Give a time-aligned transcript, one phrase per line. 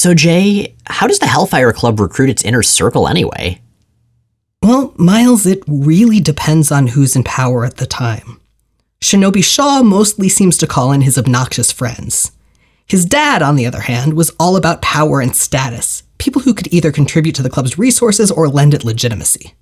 [0.00, 3.60] So, Jay, how does the Hellfire Club recruit its inner circle anyway?
[4.62, 8.40] Well, Miles, it really depends on who's in power at the time.
[9.02, 12.32] Shinobi Shaw mostly seems to call in his obnoxious friends.
[12.86, 16.72] His dad, on the other hand, was all about power and status, people who could
[16.72, 19.52] either contribute to the club's resources or lend it legitimacy.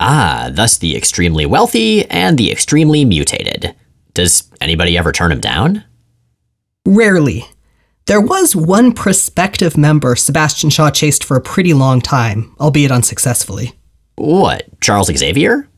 [0.00, 3.74] Ah, thus the extremely wealthy and the extremely mutated.
[4.14, 5.84] Does anybody ever turn him down?
[6.86, 7.44] Rarely.
[8.06, 13.74] There was one prospective member Sebastian Shaw chased for a pretty long time, albeit unsuccessfully.
[14.16, 15.68] What, Charles Xavier?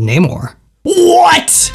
[0.00, 0.56] Namor.
[0.82, 1.70] What?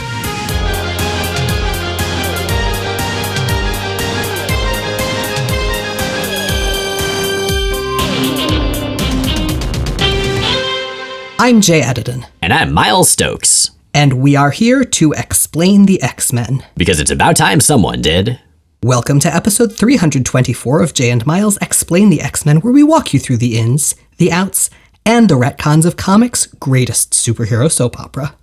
[11.41, 13.71] I'm Jay Edidin, And I'm Miles Stokes.
[13.93, 16.63] and we are here to explain the X Men.
[16.77, 18.39] Because it's about time someone did.
[18.83, 23.13] Welcome to episode 324 of Jay and Miles Explain the X Men, where we walk
[23.13, 24.69] you through the ins, the outs,
[25.05, 28.37] and the retcons of comics' greatest superhero soap opera.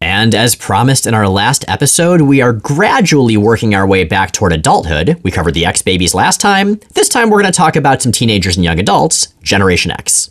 [0.00, 4.52] And as promised in our last episode, we are gradually working our way back toward
[4.52, 5.20] adulthood.
[5.24, 6.78] We covered the X babies last time.
[6.92, 10.30] This time we're going to talk about some teenagers and young adults, Generation X.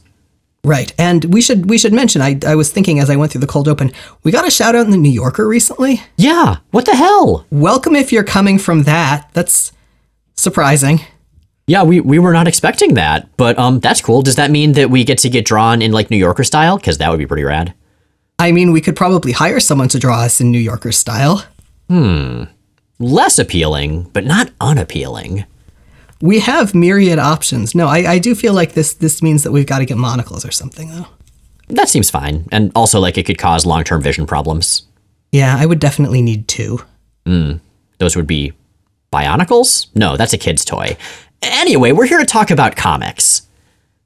[0.65, 2.21] Right, and we should we should mention.
[2.21, 3.91] I I was thinking as I went through the cold open,
[4.23, 6.01] we got a shout out in the New Yorker recently.
[6.15, 7.45] Yeah, what the hell?
[7.51, 9.29] Welcome if you're coming from that.
[9.33, 9.73] That's
[10.35, 11.01] surprising.
[11.67, 14.21] Yeah, we, we were not expecting that, but um, that's cool.
[14.21, 16.77] Does that mean that we get to get drawn in like New Yorker style?
[16.77, 17.73] Because that would be pretty rad.
[18.39, 21.45] I mean, we could probably hire someone to draw us in New Yorker style.
[21.87, 22.43] Hmm,
[22.99, 25.45] less appealing, but not unappealing.
[26.23, 27.75] We have myriad options.
[27.75, 30.45] No, I, I do feel like this this means that we've got to get monocles
[30.45, 31.07] or something though.
[31.67, 34.83] That seems fine, and also like it could cause long term vision problems.
[35.33, 36.79] Yeah, I would definitely need two.
[37.97, 38.53] Those would be
[39.13, 39.87] Bionicles?
[39.95, 40.97] No, that's a kid's toy.
[41.41, 43.47] Anyway, we're here to talk about comics.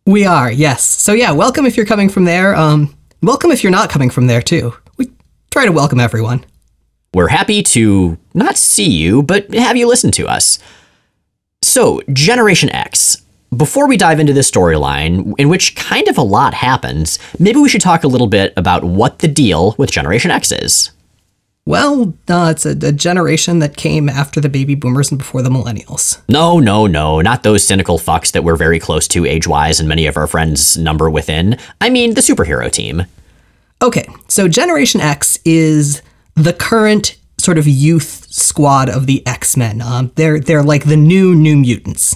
[0.05, 0.83] We are, yes.
[0.83, 2.55] So yeah, welcome if you're coming from there.
[2.55, 4.73] Um, welcome if you're not coming from there too.
[4.97, 5.11] We
[5.51, 6.45] try to welcome everyone.
[7.13, 10.59] We're happy to not see you, but have you listen to us.
[11.77, 13.21] So, Generation X.
[13.55, 17.69] Before we dive into this storyline, in which kind of a lot happens, maybe we
[17.69, 20.89] should talk a little bit about what the deal with Generation X is.
[21.67, 26.19] Well, it's a, a generation that came after the baby boomers and before the millennials.
[26.27, 29.87] No, no, no, not those cynical fucks that we're very close to age wise and
[29.87, 31.59] many of our friends number within.
[31.79, 33.05] I mean, the superhero team.
[33.83, 36.01] Okay, so Generation X is
[36.33, 39.81] the current sort of youth squad of the X Men.
[39.81, 42.15] Um, they're they're like the new New Mutants.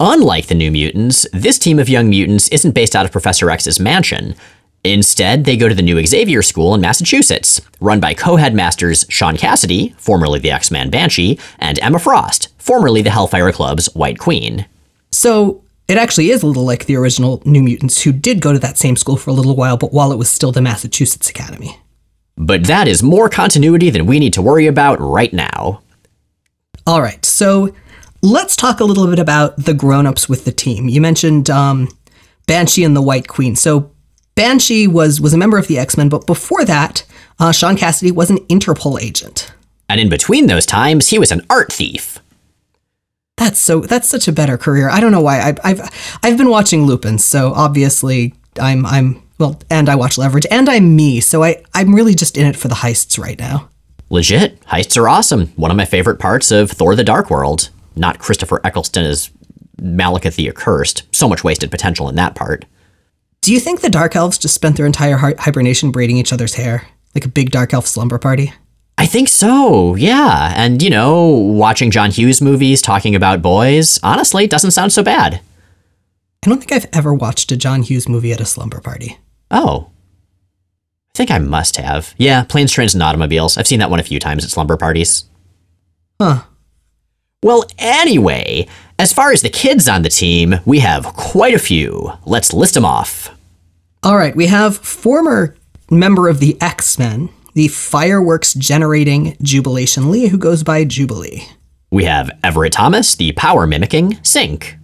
[0.00, 3.78] Unlike the New Mutants, this team of young mutants isn't based out of Professor X's
[3.78, 4.34] mansion.
[4.82, 9.36] Instead, they go to the New Xavier School in Massachusetts, run by co headmasters Sean
[9.36, 14.66] Cassidy, formerly the X Man Banshee, and Emma Frost, formerly the Hellfire Club's White Queen.
[15.10, 18.58] So it actually is a little like the original New Mutants, who did go to
[18.58, 21.78] that same school for a little while, but while it was still the Massachusetts Academy.
[22.36, 25.82] But that is more continuity than we need to worry about right now.
[26.86, 27.74] All right, so
[28.22, 30.88] let's talk a little bit about the grown-ups with the team.
[30.88, 31.88] You mentioned um,
[32.46, 33.56] Banshee and the White Queen.
[33.56, 33.90] So
[34.34, 37.04] Banshee was was a member of the X Men, but before that,
[37.38, 39.52] uh, Sean Cassidy was an Interpol agent.
[39.88, 42.18] And in between those times, he was an art thief.
[43.36, 43.80] That's so.
[43.80, 44.88] That's such a better career.
[44.88, 45.40] I don't know why.
[45.40, 50.46] I, I've I've been watching Lupin, so obviously I'm I'm well, and I watch Leverage,
[50.50, 53.68] and I'm me, so I I'm really just in it for the heists right now.
[54.10, 55.48] Legit, heists are awesome.
[55.56, 57.70] One of my favorite parts of Thor the Dark World.
[57.96, 59.30] Not Christopher Eccleston as
[59.80, 61.02] Malekith the Accursed.
[61.12, 62.64] So much wasted potential in that part.
[63.40, 66.54] Do you think the Dark Elves just spent their entire hi- hibernation braiding each other's
[66.54, 68.52] hair, like a big Dark Elf slumber party?
[68.96, 70.52] I think so, yeah.
[70.56, 75.40] And, you know, watching John Hughes movies talking about boys, honestly, doesn't sound so bad.
[76.42, 79.18] I don't think I've ever watched a John Hughes movie at a slumber party.
[79.50, 79.90] Oh.
[81.14, 82.14] I think I must have.
[82.18, 83.56] Yeah, Planes, Trains, and Automobiles.
[83.56, 85.24] I've seen that one a few times at slumber parties.
[86.20, 86.42] Huh.
[87.42, 88.66] Well, anyway,
[88.98, 92.12] as far as the kids on the team, we have quite a few.
[92.24, 93.30] Let's list them off.
[94.02, 95.54] All right, we have former
[95.90, 101.46] member of the X Men, the fireworks generating Jubilation Lee, who goes by Jubilee,
[101.90, 104.74] We have Everett Thomas, the power mimicking Synch.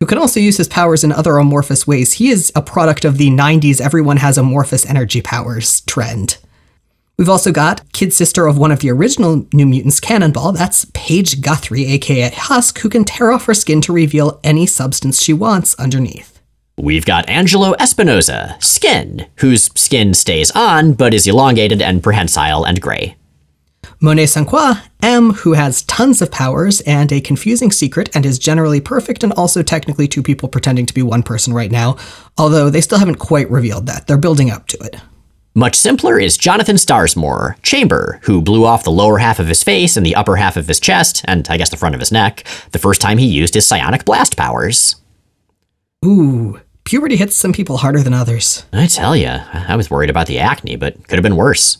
[0.00, 2.14] Who can also use his powers in other amorphous ways.
[2.14, 6.38] He is a product of the 90s everyone has amorphous energy powers trend.
[7.18, 10.52] We've also got kid sister of one of the original New Mutants, Cannonball.
[10.52, 15.22] That's Paige Guthrie, aka Husk, who can tear off her skin to reveal any substance
[15.22, 16.40] she wants underneath.
[16.78, 22.80] We've got Angelo Espinosa, Skin, whose skin stays on but is elongated and prehensile and
[22.80, 23.16] gray.
[24.02, 24.48] Monet St.
[24.48, 29.22] Croix, M, who has tons of powers and a confusing secret and is generally perfect
[29.22, 31.98] and also technically two people pretending to be one person right now,
[32.38, 34.06] although they still haven't quite revealed that.
[34.06, 34.96] They're building up to it.
[35.54, 39.98] Much simpler is Jonathan Starsmore, Chamber, who blew off the lower half of his face
[39.98, 42.44] and the upper half of his chest, and I guess the front of his neck,
[42.72, 44.96] the first time he used his psionic blast powers.
[46.02, 48.64] Ooh, puberty hits some people harder than others.
[48.72, 51.78] I tell ya, I was worried about the acne, but could have been worse.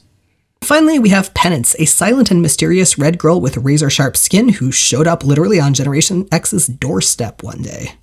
[0.63, 4.71] Finally, we have Penance, a silent and mysterious red girl with razor sharp skin who
[4.71, 7.95] showed up literally on Generation X's doorstep one day.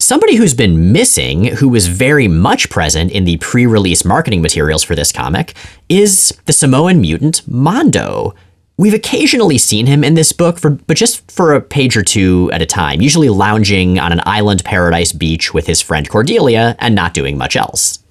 [0.00, 4.82] Somebody who's been missing, who was very much present in the pre release marketing materials
[4.82, 5.54] for this comic,
[5.88, 8.34] is the Samoan mutant Mondo.
[8.76, 12.50] We've occasionally seen him in this book, for, but just for a page or two
[12.52, 16.94] at a time, usually lounging on an island paradise beach with his friend Cordelia and
[16.94, 18.03] not doing much else.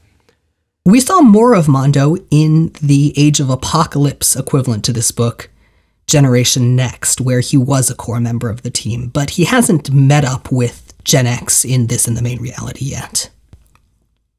[0.86, 5.50] We saw more of Mondo in the Age of Apocalypse equivalent to this book,
[6.08, 10.26] Generation Next, where he was a core member of the team, but he hasn't met
[10.26, 13.30] up with Gen X in this in the main reality yet.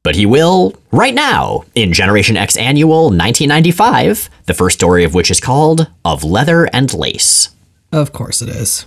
[0.03, 5.31] But he will right now in Generation X Annual 1995, the first story of which
[5.31, 7.49] is called Of Leather and Lace.
[7.91, 8.85] Of course it is.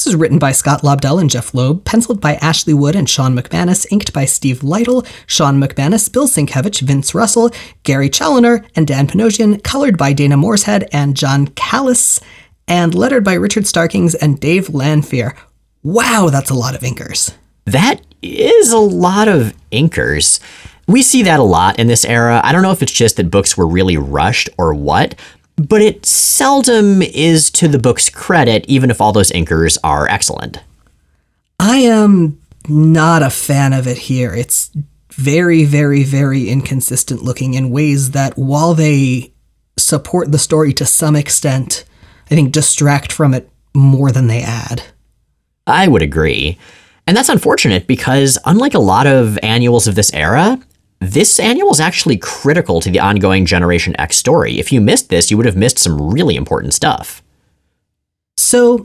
[0.00, 3.36] This is written by Scott Lobdell and Jeph Loeb, penciled by Ashley Wood and Shawn
[3.36, 7.50] McManus, inked by Steve Lightle, Shawn McManus, Bill Sienkiewicz, Vince Russell,
[7.82, 12.18] Gary Chaloner, and Dan Panosian, colored by Dana Moreshead and John Kalisz,
[12.66, 15.36] and lettered by Richard Starkings and Dave Lanphear.
[15.82, 17.34] Wow, that's a lot of inkers.
[17.66, 20.40] That is a lot of inkers.
[20.88, 22.40] We see that a lot in this era.
[22.42, 25.14] I don't know if it's just that books were really rushed or what,
[25.68, 30.58] but it seldom is to the book's credit, even if all those inkers are excellent.
[31.58, 34.32] I am not a fan of it here.
[34.32, 34.70] It's
[35.12, 39.32] very, very, very inconsistent looking in ways that, while they
[39.76, 41.84] support the story to some extent,
[42.30, 44.82] I think distract from it more than they add.
[45.66, 46.58] I would agree.
[47.06, 50.58] And that's unfortunate because, unlike a lot of annuals of this era,
[51.00, 54.58] this annual is actually critical to the ongoing Generation X story.
[54.58, 57.22] If you missed this, you would have missed some really important stuff.
[58.36, 58.84] So,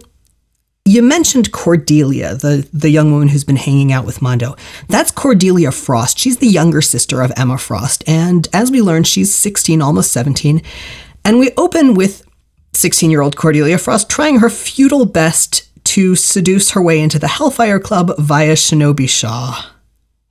[0.85, 4.55] you mentioned Cordelia, the, the young woman who's been hanging out with Mondo.
[4.87, 6.19] That's Cordelia Frost.
[6.19, 8.03] She's the younger sister of Emma Frost.
[8.07, 10.61] And as we learned, she's 16, almost 17.
[11.25, 12.25] And we open with
[12.73, 17.27] 16 year old Cordelia Frost trying her futile best to seduce her way into the
[17.27, 19.71] Hellfire Club via Shinobi Shaw.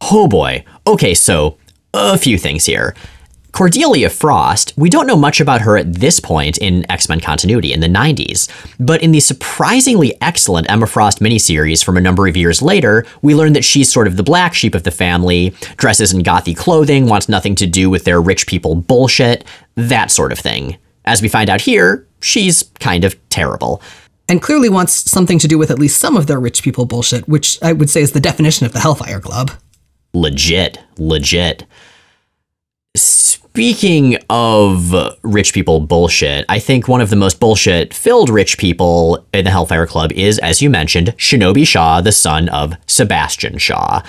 [0.03, 0.65] Oh boy.
[0.87, 1.59] Okay, so
[1.95, 2.95] a few things here.
[3.53, 7.73] Cordelia Frost, we don't know much about her at this point in X Men continuity
[7.73, 8.51] in the 90s,
[8.81, 13.33] but in the surprisingly excellent Emma Frost miniseries from a number of years later, we
[13.33, 17.07] learn that she's sort of the black sheep of the family, dresses in gothy clothing,
[17.07, 19.45] wants nothing to do with their rich people bullshit,
[19.77, 20.77] that sort of thing.
[21.05, 23.81] As we find out here, she's kind of terrible.
[24.29, 27.29] And clearly wants something to do with at least some of their rich people bullshit,
[27.29, 29.53] which I would say is the definition of the Hellfire Club.
[30.15, 31.67] Legit, legit.
[32.97, 39.27] Speaking of rich people bullshit, I think one of the most bullshit filled rich people
[39.33, 44.03] in the Hellfire Club is, as you mentioned, Shinobi Shaw, the son of Sebastian Shaw.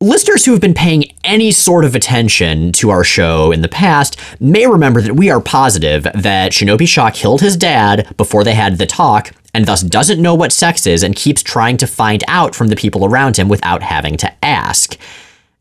[0.00, 4.18] Listeners who have been paying any sort of attention to our show in the past
[4.40, 8.78] may remember that we are positive that Shinobi Shaw killed his dad before they had
[8.78, 12.54] the talk and thus doesn't know what sex is and keeps trying to find out
[12.54, 14.98] from the people around him without having to ask.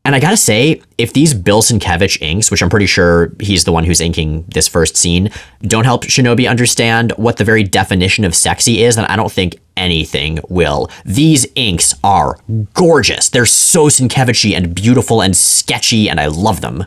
[0.06, 3.72] And I gotta say, if these Bill Sienkiewicz inks, which I'm pretty sure he's the
[3.72, 5.30] one who's inking this first scene,
[5.62, 9.60] don't help Shinobi understand what the very definition of sexy is, then I don't think
[9.78, 10.90] anything will.
[11.06, 12.38] These inks are
[12.74, 13.30] gorgeous.
[13.30, 16.86] They're so Sienkiewicz and beautiful and sketchy, and I love them.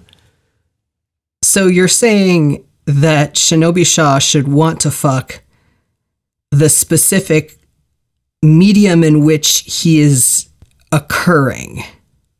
[1.42, 5.42] So you're saying that Shinobi Shaw should want to fuck
[6.58, 7.58] the specific
[8.42, 10.48] medium in which he is
[10.92, 11.82] occurring.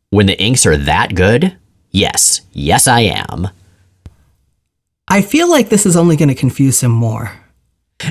[0.09, 1.57] When the inks are that good,
[1.91, 3.49] yes, yes, I am.
[5.07, 7.31] I feel like this is only going to confuse him more.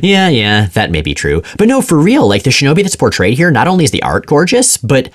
[0.02, 1.42] Yeah, yeah, that may be true.
[1.58, 4.26] But no, for real, like the shinobi that's portrayed here, not only is the art
[4.26, 5.10] gorgeous, but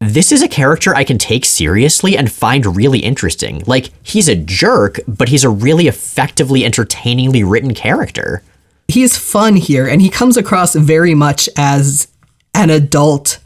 [0.00, 3.62] this is a character I can take seriously and find really interesting.
[3.66, 8.42] Like, he's a jerk, but he's a really effectively, entertainingly written character.
[8.90, 12.08] He's fun here, and he comes across very much as
[12.54, 13.38] an adult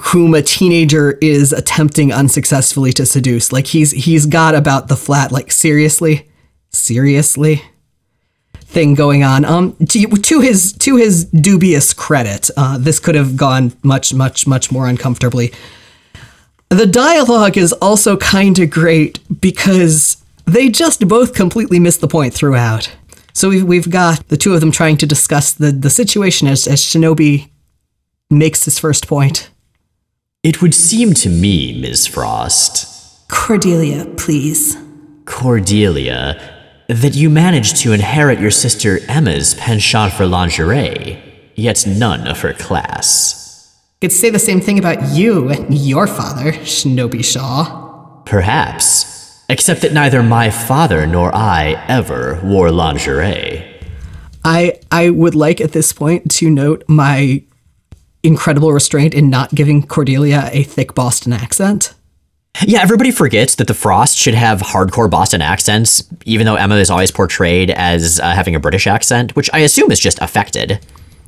[0.00, 3.52] whom a teenager is attempting unsuccessfully to seduce.
[3.52, 6.28] Like he's he's got about the flat like seriously,
[6.70, 7.62] seriously
[8.54, 9.44] thing going on.
[9.44, 14.46] Um, to, to his to his dubious credit, uh, this could have gone much much
[14.46, 15.52] much more uncomfortably.
[16.70, 22.34] The dialogue is also kind of great because They just both completely miss the point
[22.34, 22.92] throughout.
[23.32, 26.66] So we've, we've got the two of them trying to discuss the, the situation as,
[26.66, 27.50] as Shinobi
[28.30, 29.50] makes his first point.
[30.42, 32.06] It would seem to me, Ms.
[32.06, 34.76] Frost, Cordelia, please.
[35.24, 36.40] Cordelia,
[36.88, 41.22] that you managed to inherit your sister Emma's penchant for lingerie,
[41.54, 43.38] yet none of her class.
[44.00, 48.22] Could say the same thing about you and your father, Shinobi Shaw.
[48.26, 49.11] Perhaps,
[49.52, 53.62] except that neither my father nor I ever wore lingerie.
[54.44, 57.42] I I would like at this point to note my
[58.22, 61.92] incredible restraint in not giving Cordelia a thick Boston accent.
[62.62, 66.90] Yeah, everybody forgets that the Frost should have hardcore Boston accents, even though Emma is
[66.90, 70.80] always portrayed as uh, having a British accent, which I assume is just affected.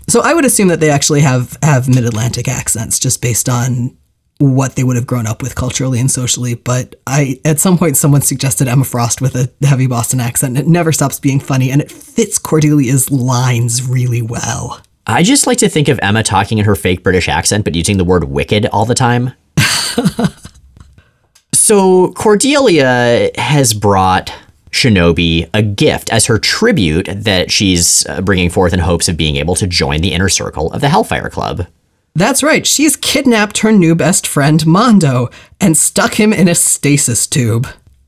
[0.08, 3.96] So I would assume that they actually have have mid Atlantic accents just based on
[4.38, 6.54] what they would have grown up with culturally and socially.
[6.54, 10.56] But I at some point someone suggested Emma Frost with a heavy Boston accent.
[10.56, 14.80] And it never stops being funny, and it fits Cordelia's lines really well.
[15.06, 17.98] I just like to think of Emma talking in her fake British accent, but using
[17.98, 19.32] the word wicked all the time.
[21.52, 24.32] so Cordelia has brought
[24.70, 29.36] Shinobi a gift as her tribute that she's uh, bringing forth in hopes of being
[29.36, 31.66] able to join the inner circle of the Hellfire Club.
[32.16, 35.30] That's right, she's kidnapped her new best friend, Mondo,
[35.60, 37.66] and stuck him in a stasis tube.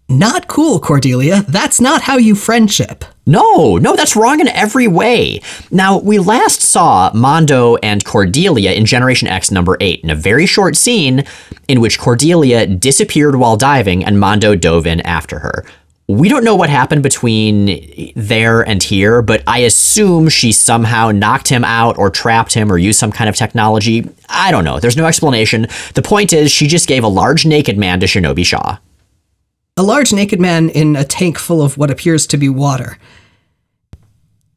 [0.09, 1.45] Not cool, Cordelia.
[1.49, 3.05] That's not how you friendship.
[3.27, 5.41] No, no, that's wrong in every way.
[5.73, 10.47] Now, we last saw Mondo and Cordelia in Generation X number 8 in a very
[10.47, 11.25] short scene
[11.67, 15.65] in which Cordelia disappeared while diving and Mondo dove in after her.
[16.09, 21.49] We don't know what happened between there and here, but I assume she somehow knocked
[21.49, 24.09] him out or trapped him or used some kind of technology.
[24.29, 24.79] I don't know.
[24.79, 25.67] There's no explanation.
[25.95, 28.79] The point is, she just gave a large naked man to Shinobi Shaw.
[29.77, 32.99] A large naked man in a tank full of what appears to be water.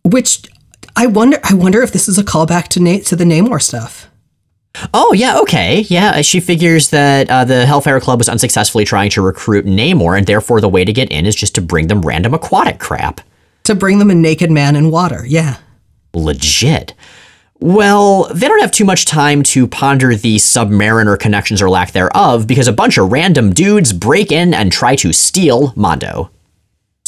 [0.03, 0.43] Which
[0.95, 4.07] I wonder I wonder if this is a callback to Na- to the Namor stuff.
[4.93, 5.81] Oh, yeah, okay.
[5.81, 10.27] Yeah, she figures that uh, the Hellfire Club was unsuccessfully trying to recruit Namor, and
[10.27, 13.21] therefore the way to get in is just to bring them random aquatic crap.
[13.63, 15.57] To bring them a naked man in water, yeah.
[16.13, 16.93] Legit.
[17.59, 22.47] Well, they don't have too much time to ponder the submariner connections or lack thereof
[22.47, 26.31] because a bunch of random dudes break in and try to steal Mondo.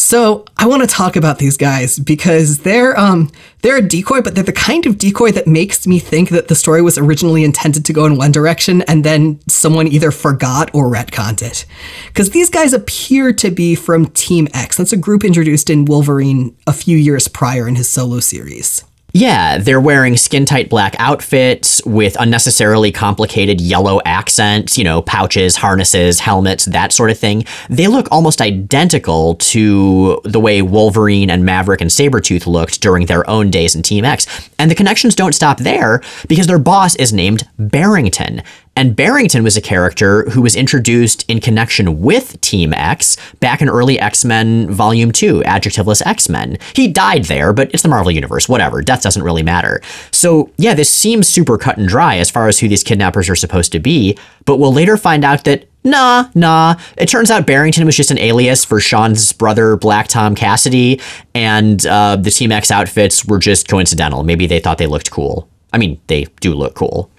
[0.01, 3.29] So I want to talk about these guys because they're um
[3.61, 6.55] they're a decoy, but they're the kind of decoy that makes me think that the
[6.55, 10.89] story was originally intended to go in one direction and then someone either forgot or
[10.89, 11.65] retconned it.
[12.07, 14.77] Because these guys appear to be from Team X.
[14.77, 18.83] That's a group introduced in Wolverine a few years prior in his solo series.
[19.13, 25.57] Yeah, they're wearing skin tight black outfits with unnecessarily complicated yellow accents, you know, pouches,
[25.57, 27.43] harnesses, helmets, that sort of thing.
[27.69, 33.29] They look almost identical to the way Wolverine and Maverick and Sabretooth looked during their
[33.29, 34.49] own days in Team X.
[34.57, 38.43] And the connections don't stop there because their boss is named Barrington.
[38.75, 43.67] And Barrington was a character who was introduced in connection with Team X back in
[43.67, 46.57] early X Men Volume 2, Adjectiveless X Men.
[46.73, 48.81] He died there, but it's the Marvel Universe, whatever.
[48.81, 49.81] Death doesn't really matter.
[50.11, 53.35] So, yeah, this seems super cut and dry as far as who these kidnappers are
[53.35, 56.75] supposed to be, but we'll later find out that Nah, nah.
[56.97, 61.01] It turns out Barrington was just an alias for Sean's brother, Black Tom Cassidy,
[61.33, 64.23] and uh, the Team X outfits were just coincidental.
[64.23, 65.49] Maybe they thought they looked cool.
[65.73, 67.09] I mean, they do look cool.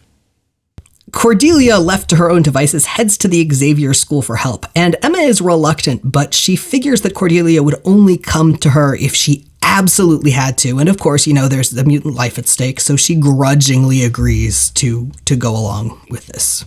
[1.12, 5.19] Cordelia, left to her own devices, heads to the Xavier School for help, and Emma
[5.19, 10.33] is reluctant, but she figures that Cordelia would only come to her if she absolutely
[10.33, 10.78] had to.
[10.78, 14.71] And of course, you know, there's the mutant life at stake, so she grudgingly agrees
[14.73, 16.64] to to go along with this.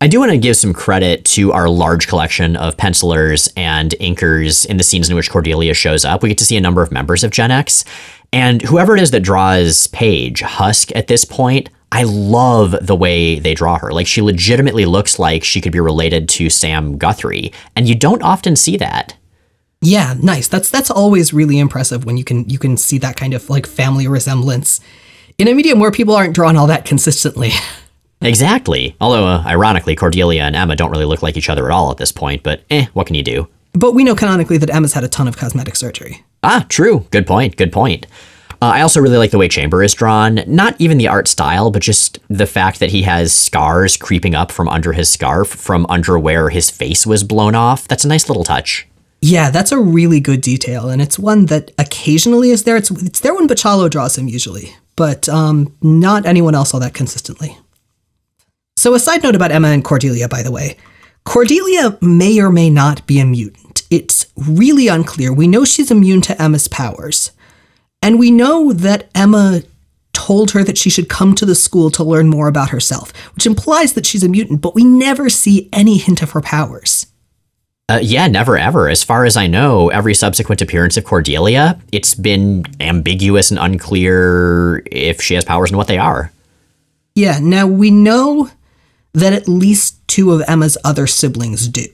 [0.00, 4.66] I do want to give some credit to our large collection of pencilers and inkers
[4.66, 6.22] in the scenes in which Cordelia shows up.
[6.22, 7.84] We get to see a number of members of Gen X.
[8.32, 13.38] And whoever it is that draws Paige, Husk, at this point, I love the way
[13.38, 13.92] they draw her.
[13.92, 18.20] Like she legitimately looks like she could be related to Sam Guthrie, and you don't
[18.20, 19.16] often see that.
[19.80, 20.48] Yeah, nice.
[20.48, 23.64] That's that's always really impressive when you can you can see that kind of like
[23.64, 24.80] family resemblance
[25.38, 27.50] in a medium where people aren't drawn all that consistently.
[28.22, 28.96] Exactly.
[29.02, 31.98] Although, uh, ironically, Cordelia and Emma don't really look like each other at all at
[31.98, 33.46] this point, but eh, what can you do?
[33.74, 36.24] But we know canonically that Emma's had a ton of cosmetic surgery.
[36.42, 37.06] Ah, true.
[37.10, 37.56] Good point.
[37.56, 38.06] Good point.
[38.62, 40.40] Uh, I also really like the way Chamber is drawn.
[40.46, 44.50] Not even the art style, but just the fact that he has scars creeping up
[44.50, 47.86] from under his scarf, from under where his face was blown off.
[47.88, 48.86] That's a nice little touch.
[49.20, 52.76] Yeah, that's a really good detail, and it's one that occasionally is there.
[52.76, 56.92] It's it's there when Bachalo draws him usually, but um, not anyone else all that
[56.92, 57.56] consistently.
[58.76, 60.76] So, a side note about Emma and Cordelia, by the way.
[61.24, 63.82] Cordelia may or may not be a mutant.
[63.90, 65.32] it's really unclear.
[65.32, 67.30] We know she's immune to Emma's powers.
[68.04, 69.62] And we know that Emma
[70.12, 73.46] told her that she should come to the school to learn more about herself, which
[73.46, 77.06] implies that she's a mutant, but we never see any hint of her powers.
[77.88, 78.90] Uh, yeah, never ever.
[78.90, 84.82] As far as I know, every subsequent appearance of Cordelia, it's been ambiguous and unclear
[84.90, 86.30] if she has powers and what they are.
[87.14, 88.50] Yeah, now we know
[89.14, 91.86] that at least two of Emma's other siblings do.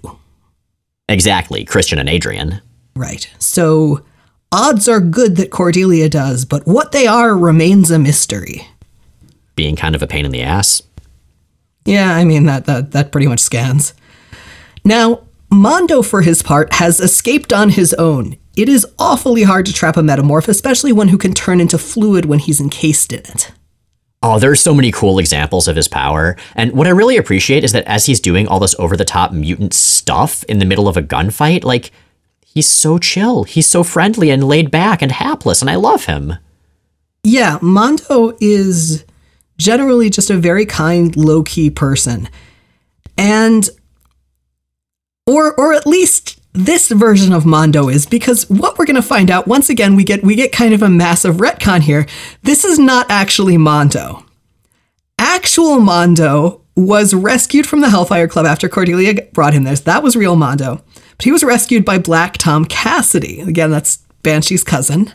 [1.09, 2.61] Exactly, Christian and Adrian.
[2.97, 3.31] Right.
[3.38, 4.05] So
[4.52, 8.66] odds are good that Cordelia does, but what they are remains a mystery.
[9.57, 10.83] Being kind of a pain in the ass.
[11.85, 13.95] Yeah, I mean that that that pretty much scans.
[14.85, 18.37] Now, Mondo for his part has escaped on his own.
[18.57, 22.25] It is awfully hard to trap a metamorph, especially one who can turn into fluid
[22.25, 23.52] when he's encased in it.
[24.23, 26.37] Oh, there's so many cool examples of his power.
[26.54, 29.33] And what I really appreciate is that as he's doing all this over the top
[29.33, 31.90] mutant stuff in the middle of a gunfight, like,
[32.52, 33.45] he's so chill.
[33.45, 36.35] He's so friendly and laid back and hapless, and I love him.
[37.23, 39.04] Yeah, Mondo is
[39.59, 42.28] generally just a very kind, low key person.
[43.16, 43.69] And,
[45.26, 49.30] or, or at least this version of Mondo is because what we're going to find
[49.30, 52.07] out once again we get we get kind of a massive retcon here.
[52.42, 54.25] This is not actually Mondo.
[55.19, 59.80] Actual Mondo was rescued from the Hellfire Club after Cordelia brought him this.
[59.80, 60.83] That was real Mondo.
[61.21, 63.43] But he was rescued by Black Tom Cassidy.
[63.43, 65.12] Again, that's Banshee's cousin.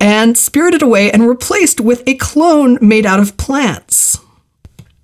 [0.00, 4.18] And spirited away and replaced with a clone made out of plants.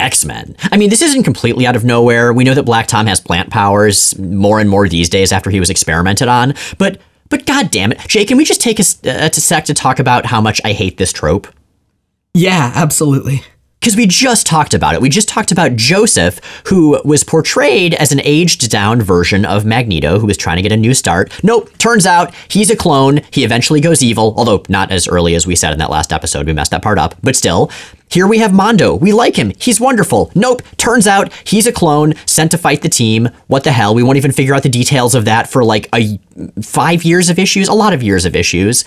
[0.00, 0.56] X Men.
[0.73, 2.33] I mean, this isn't completely out of nowhere.
[2.33, 5.61] We know that Black Tom has plant powers more and more these days after he
[5.61, 6.54] was experimented on.
[6.76, 9.75] But, but god damn it, Jay, can we just take a, uh, a sec to
[9.75, 11.47] talk about how much I hate this trope?
[12.35, 13.45] Yeah, absolutely.
[13.86, 15.00] Because we just talked about it.
[15.00, 20.18] We just talked about Joseph, who was portrayed as an aged down version of Magneto,
[20.18, 21.32] who was trying to get a new start.
[21.44, 23.20] Nope, turns out he's a clone.
[23.30, 26.46] He eventually goes evil, although not as early as we said in that last episode.
[26.46, 27.14] We messed that part up.
[27.22, 27.70] But still,
[28.10, 28.92] here we have Mondo.
[28.96, 29.52] We like him.
[29.56, 30.32] He's wonderful.
[30.34, 30.62] Nope.
[30.78, 33.28] Turns out he's a clone sent to fight the team.
[33.46, 33.94] What the hell?
[33.94, 36.18] We won't even figure out the details of that for like a
[36.60, 38.84] five years of issues, a lot of years of issues.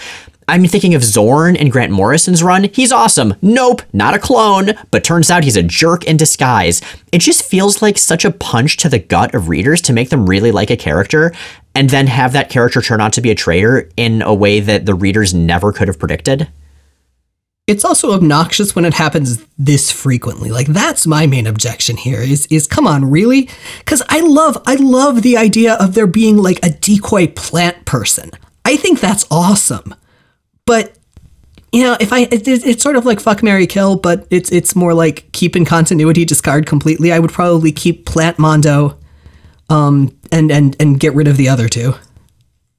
[0.50, 2.64] I'm thinking of Xorn and Grant Morrison's run.
[2.74, 3.36] He's awesome.
[3.40, 6.82] Nope, not a clone, but turns out he's a jerk in disguise.
[7.12, 10.26] It just feels like such a punch to the gut of readers to make them
[10.26, 11.34] really like a character
[11.76, 14.88] and then have that character turn out to be a traitor in a way that
[14.88, 16.48] the readers never could have predicted.
[17.68, 20.50] It's also obnoxious when it happens this frequently.
[20.50, 23.48] Like that's my main objection here is is come on, really?
[23.86, 28.32] Cuz I love I love the idea of there being like a decoy plant person.
[28.66, 29.94] I think that's awesome.
[30.70, 30.94] But
[31.72, 34.76] you know, if I it, it's sort of like fuck Mary kill, but it's it's
[34.76, 37.12] more like keep in continuity, discard completely.
[37.12, 39.00] I would probably keep Plant Mondo
[39.72, 41.96] um and and and get rid of the other two.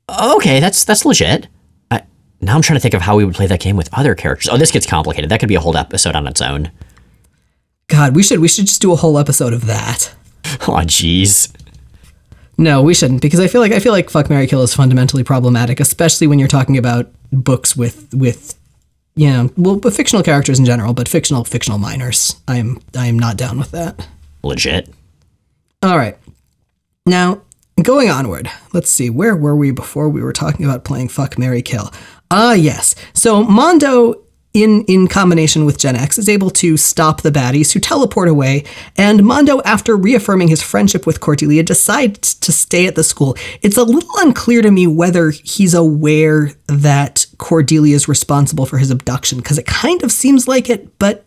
[0.09, 1.49] Okay, that's that's legit.
[1.91, 2.03] I,
[2.41, 4.49] now I'm trying to think of how we would play that game with other characters.
[4.49, 5.29] Oh, this gets complicated.
[5.29, 6.71] That could be a whole episode on its own.
[7.89, 10.15] God, we should we should just do a whole episode of that.
[10.63, 11.53] Oh, jeez.
[12.57, 15.25] No, we shouldn't because I feel like I feel like fuck Mary kill is fundamentally
[15.25, 18.59] problematic, especially when you're talking about books with with
[19.15, 22.37] you know well but fictional characters in general, but fictional fictional minors.
[22.49, 24.07] I'm I'm not down with that.
[24.43, 24.89] Legit.
[25.83, 26.17] All right.
[27.07, 27.43] Now,
[27.83, 31.63] going onward, let's see, where were we before we were talking about playing Fuck Mary
[31.63, 31.91] Kill?
[32.31, 32.95] Ah, yes.
[33.15, 37.81] So Mondo in in combination with Gen X is able to stop the baddies who
[37.81, 38.65] teleport away,
[38.97, 43.37] and Mondo, after reaffirming his friendship with Cordelia, decides to stay at the school.
[43.63, 48.91] It's a little unclear to me whether he's aware that Cordelia is responsible for his
[48.91, 51.25] abduction, because it kind of seems like it, but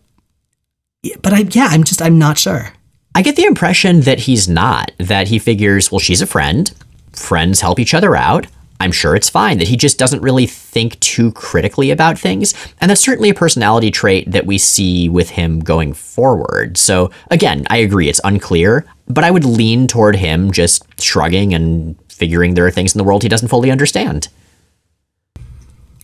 [1.21, 2.73] but I yeah, I'm just I'm not sure.
[3.15, 6.73] I get the impression that he's not, that he figures, well, she's a friend.
[7.11, 8.47] Friends help each other out.
[8.83, 12.53] I'm sure it's fine, that he just doesn't really think too critically about things.
[12.81, 16.77] And that's certainly a personality trait that we see with him going forward.
[16.77, 21.95] So, again, I agree, it's unclear, but I would lean toward him just shrugging and
[22.09, 24.27] figuring there are things in the world he doesn't fully understand.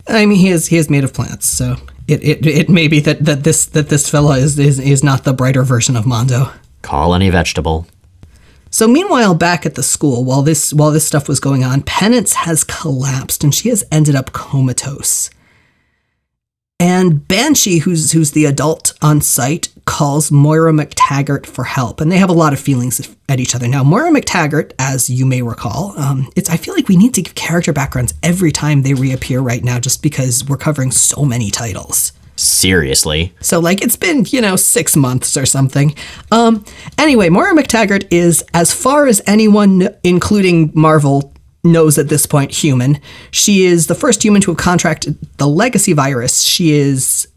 [0.07, 1.75] I mean, he is he is made of plants, so
[2.07, 5.23] it, it, it may be that, that this that this fella is, is is not
[5.23, 6.51] the brighter version of Mondo.
[6.81, 7.85] Call any vegetable.
[8.71, 12.33] So meanwhile, back at the school, while this while this stuff was going on, Penance
[12.33, 15.29] has collapsed and she has ended up comatose.
[16.79, 22.19] And Banshee, who's who's the adult on site, calls Moira McTaggart for help, and they
[22.19, 23.67] have a lot of feelings at each other.
[23.67, 27.21] Now, Moira McTaggart, as you may recall, um, it's I feel like we need to
[27.21, 31.51] give character backgrounds every time they reappear right now, just because we're covering so many
[31.51, 32.13] titles.
[32.39, 33.33] Seriously.
[33.41, 35.93] So like it's been, you know, six months or something.
[36.31, 36.63] Um,
[36.97, 41.33] anyway, Moira McTaggart is, as far as anyone, including Marvel,
[41.65, 43.01] knows at this point human.
[43.31, 46.41] She is the first human to have contracted the legacy virus.
[46.41, 47.27] She is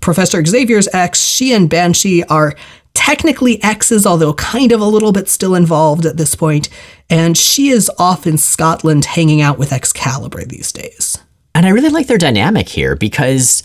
[0.00, 1.22] Professor Xavier's ex.
[1.22, 2.54] She and Banshee are
[2.94, 6.70] technically exes, although kind of a little bit still involved at this point.
[7.10, 11.18] And she is off in Scotland hanging out with Excalibur these days.
[11.54, 13.62] And I really like their dynamic here because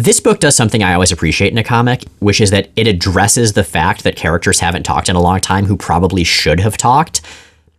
[0.00, 3.52] this book does something I always appreciate in a comic, which is that it addresses
[3.52, 7.20] the fact that characters haven't talked in a long time who probably should have talked.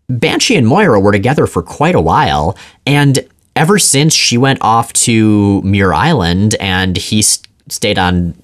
[0.08, 4.94] Banshee and Moira were together for quite a while, and ever since she went off
[4.94, 8.36] to Muir Island and he st- stayed on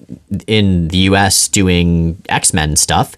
[0.46, 3.16] in the US doing X-Men stuff,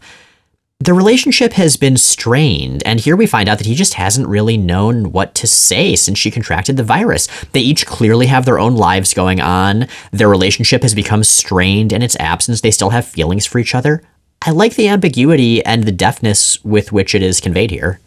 [0.80, 4.56] the relationship has been strained, and here we find out that he just hasn't really
[4.56, 7.28] known what to say since she contracted the virus.
[7.52, 9.86] They each clearly have their own lives going on.
[10.10, 12.62] Their relationship has become strained in its absence.
[12.62, 14.02] They still have feelings for each other.
[14.40, 18.00] I like the ambiguity and the deftness with which it is conveyed here.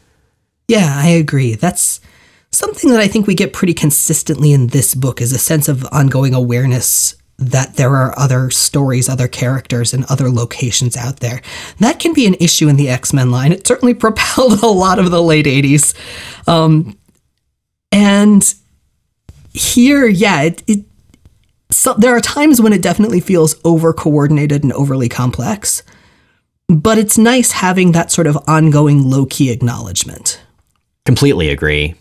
[0.68, 1.54] Yeah, I agree.
[1.54, 2.02] That's
[2.50, 5.86] something that I think we get pretty consistently in this book is a sense of
[5.92, 11.42] ongoing awareness that there are other stories, other characters, and other locations out there.
[11.80, 13.52] That can be an issue in the X Men line.
[13.52, 15.96] It certainly propelled a lot of the late 80s.
[16.48, 16.98] Um,
[17.92, 18.54] and
[19.54, 20.86] here, yeah, it, it
[21.72, 25.84] so there are times when it definitely feels over coordinated and overly complex,
[26.68, 30.40] but it's nice having that sort of ongoing low key acknowledgement.
[31.06, 31.96] Completely agree.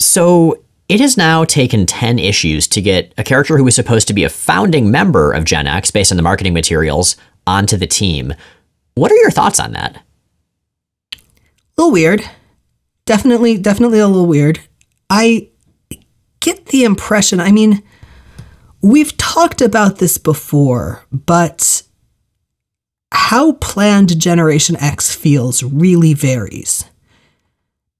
[0.00, 4.14] So, it has now taken 10 issues to get a character who was supposed to
[4.14, 8.34] be a founding member of Gen X based on the marketing materials onto the team.
[8.94, 10.02] What are your thoughts on that?
[11.14, 11.18] A
[11.76, 12.28] little weird.
[13.04, 14.60] Definitely, definitely a little weird.
[15.10, 15.48] I
[16.40, 17.82] get the impression, I mean,
[18.80, 21.82] we've talked about this before, but
[23.12, 26.84] how planned Generation X feels really varies.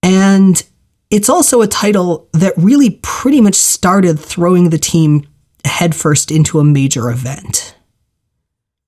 [0.02, 0.62] And
[1.10, 5.26] it's also a title that really pretty much started throwing the team
[5.64, 7.74] headfirst into a major event.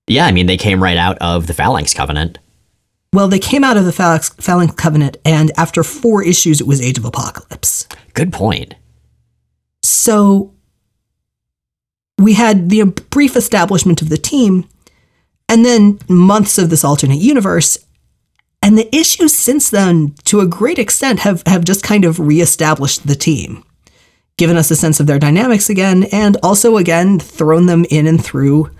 [0.07, 2.39] Yeah, I mean, they came right out of the Phalanx Covenant.
[3.13, 6.81] Well, they came out of the Phalanx, Phalanx Covenant, and after four issues, it was
[6.81, 7.89] Age of Apocalypse.
[8.15, 8.75] Good point.
[9.83, 10.55] So
[12.19, 14.69] we had the brief establishment of the team,
[15.49, 17.79] and then months of this alternate universe,
[18.71, 23.05] and the issues since then, to a great extent, have, have just kind of reestablished
[23.05, 23.65] the team,
[24.37, 28.25] given us a sense of their dynamics again, and also again thrown them in and
[28.25, 28.71] through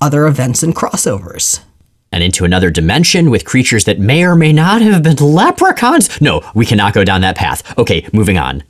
[0.00, 1.64] other events and crossovers.
[2.12, 6.20] And into another dimension with creatures that may or may not have been leprechauns.
[6.20, 7.76] No, we cannot go down that path.
[7.76, 8.62] Okay, moving on.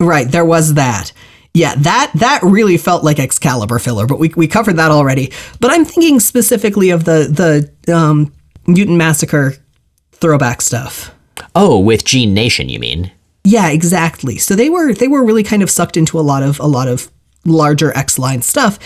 [0.00, 1.12] Right, there was that.
[1.54, 5.32] Yeah, that that really felt like Excalibur filler, but we, we covered that already.
[5.60, 8.34] But I'm thinking specifically of the the um,
[8.66, 9.54] Mutant Massacre
[10.20, 11.14] throwback stuff.
[11.54, 13.12] Oh, with Gene Nation, you mean?
[13.44, 14.36] Yeah, exactly.
[14.36, 16.88] So they were they were really kind of sucked into a lot of a lot
[16.88, 17.10] of
[17.44, 18.78] larger X line stuff,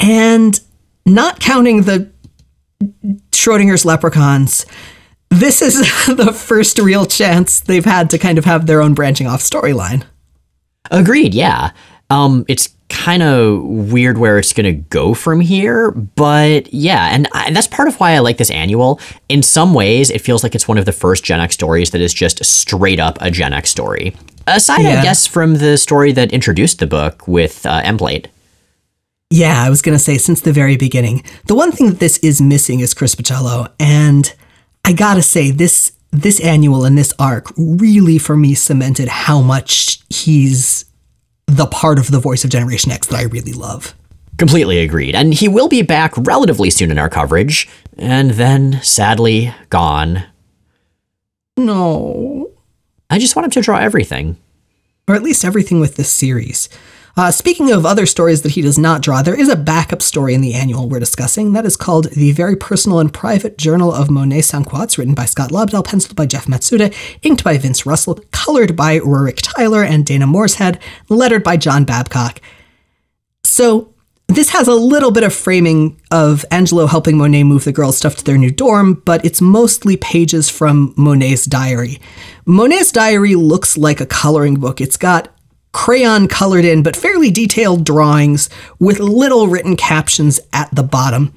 [0.00, 0.58] and
[1.04, 2.10] not counting the
[3.30, 4.66] Schrodinger's leprechauns.
[5.30, 9.26] This is the first real chance they've had to kind of have their own branching
[9.26, 10.04] off storyline.
[10.90, 11.34] Agreed.
[11.34, 11.70] Yeah.
[12.10, 17.28] Um, it's kind of weird where it's going to go from here, but yeah, and,
[17.32, 19.00] I, and that's part of why I like this annual.
[19.28, 22.00] In some ways, it feels like it's one of the first Gen X stories that
[22.00, 24.14] is just straight up a Gen X story.
[24.46, 25.00] Aside, yeah.
[25.00, 28.26] I guess, from the story that introduced the book with uh, Emplate.
[29.30, 31.24] Yeah, I was going to say since the very beginning.
[31.46, 34.32] The one thing that this is missing is Chris Bachalo, and
[34.84, 39.40] I got to say this this annual and this arc really for me cemented how
[39.40, 40.85] much he's
[41.46, 43.94] the part of the voice of Generation X that I really love.
[44.36, 45.14] Completely agreed.
[45.14, 50.24] And he will be back relatively soon in our coverage, and then sadly gone.
[51.56, 52.50] No.
[53.08, 54.36] I just want him to draw everything.
[55.08, 56.68] Or at least everything with this series.
[57.18, 60.34] Uh, speaking of other stories that he does not draw, there is a backup story
[60.34, 64.10] in the annual we're discussing that is called The Very Personal and Private Journal of
[64.10, 68.76] Monet Sanquats, written by Scott Lobdell, penciled by Jeff Matsuda, inked by Vince Russell, colored
[68.76, 72.42] by Rurik Tyler and Dana Moreshead, lettered by John Babcock.
[73.44, 73.94] So,
[74.28, 78.16] this has a little bit of framing of Angelo helping Monet move the girls' stuff
[78.16, 81.98] to their new dorm, but it's mostly pages from Monet's diary.
[82.44, 84.82] Monet's diary looks like a coloring book.
[84.82, 85.32] It's got
[85.76, 91.34] crayon colored in but fairly detailed drawings with little written captions at the bottom.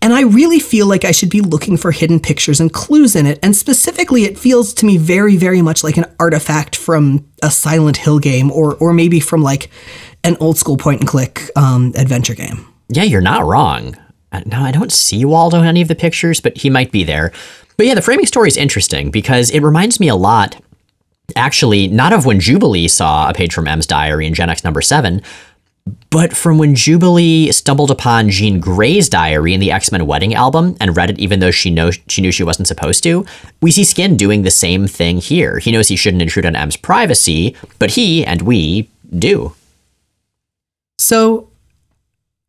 [0.00, 3.26] And I really feel like I should be looking for hidden pictures and clues in
[3.26, 3.40] it.
[3.42, 7.96] And specifically, it feels to me very, very much like an artifact from a Silent
[7.96, 9.70] Hill game or, or maybe from like
[10.22, 12.72] an old school point and click um, adventure game.
[12.90, 13.96] Yeah, you're not wrong.
[14.30, 17.02] Uh, now, I don't see Waldo in any of the pictures, but he might be
[17.02, 17.32] there.
[17.76, 20.56] But yeah, the framing story is interesting because it reminds me a lot
[21.36, 24.80] Actually, not of when Jubilee saw a page from M's diary in Gen X number
[24.80, 25.22] 7,
[26.10, 30.96] but from when Jubilee stumbled upon Jean Grey's diary in the X-Men wedding album and
[30.96, 31.74] read it even though she
[32.08, 33.24] she knew she wasn't supposed to,
[33.62, 35.58] we see Skin doing the same thing here.
[35.58, 39.54] He knows he shouldn't intrude on M's privacy, but he and we do.
[40.98, 41.48] So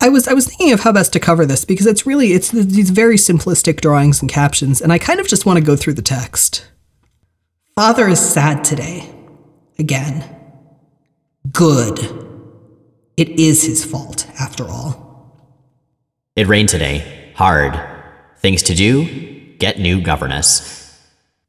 [0.02, 2.50] I was I was thinking of how best to cover this because it's really it's
[2.50, 5.94] these very simplistic drawings and captions and I kind of just want to go through
[5.94, 6.66] the text.
[7.76, 9.10] Father is sad today.
[9.80, 10.24] Again.
[11.52, 12.00] Good.
[13.18, 15.38] It is his fault, after all.
[16.36, 17.32] It rained today.
[17.36, 17.80] Hard.
[18.38, 19.56] Things to do?
[19.58, 21.00] Get new governess.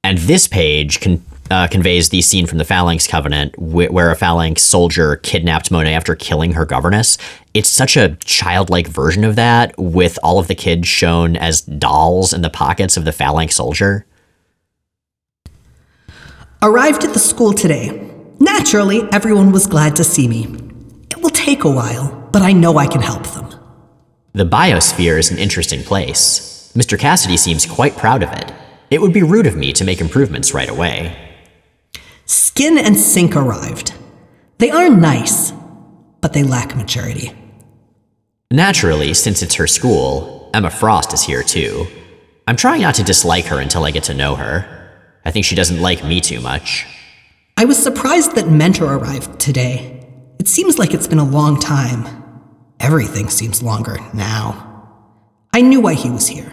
[0.04, 4.16] And this page con- uh, conveys the scene from the Phalanx Covenant wh- where a
[4.16, 7.18] Phalanx soldier kidnapped Monet after killing her governess.
[7.52, 12.32] It's such a childlike version of that, with all of the kids shown as dolls
[12.32, 14.06] in the pockets of the Phalanx soldier.
[16.64, 18.08] Arrived at the school today.
[18.38, 20.46] Naturally, everyone was glad to see me
[21.10, 23.52] It will take a while, but I know I can help them.
[24.32, 26.72] The biosphere is an interesting place.
[26.76, 26.96] Mr.
[26.96, 28.52] Cassidy seems quite proud of it.
[28.90, 31.16] It would be rude of me to make improvements right away.
[32.26, 33.92] Skin and Synch arrived.
[34.58, 35.52] They are nice,
[36.20, 37.32] but they lack maturity.
[38.52, 41.88] Naturally, since it's her school, Emma Frost is here too.
[42.46, 44.81] I'm trying not to dislike her until I get to know her.
[45.24, 46.86] I think she doesn't like me too much.
[47.56, 50.06] I was surprised that Mentor arrived today.
[50.38, 52.06] It seems like it's been a long time.
[52.80, 54.68] Everything seems longer now.
[55.52, 56.52] I knew why he was here.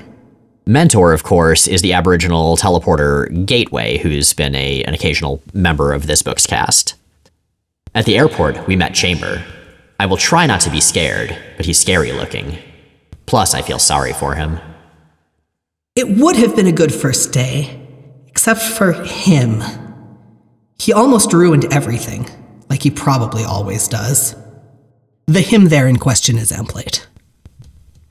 [0.68, 6.06] Mentor, of course, is the Aboriginal teleporter Gateway, who's been a, an occasional member of
[6.06, 6.94] this book's cast.
[7.96, 9.44] At the airport, we met Chamber.
[10.00, 12.60] I will try not to be scared, but he's scary looking.
[13.26, 14.60] Plus, I feel sorry for him.
[15.96, 17.79] It would have been a good first day,
[18.30, 19.62] except for him.
[20.78, 22.30] He almost ruined everything
[22.70, 24.36] like he probably always does.
[25.28, 27.06] The him there in question is Emplate.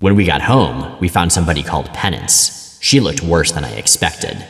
[0.00, 2.78] When we got home, we found somebody called Penance.
[2.80, 4.44] She looked worse than I expected.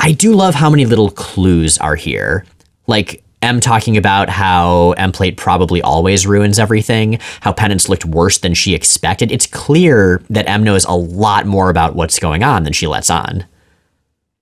[0.00, 2.44] I do love how many little clues are here.
[2.86, 8.54] Like M talking about how Emplate probably always ruins everything, how Penance looked worse than
[8.54, 9.30] she expected.
[9.30, 13.10] It's clear that M knows a lot more about what's going on than she lets
[13.10, 13.44] on.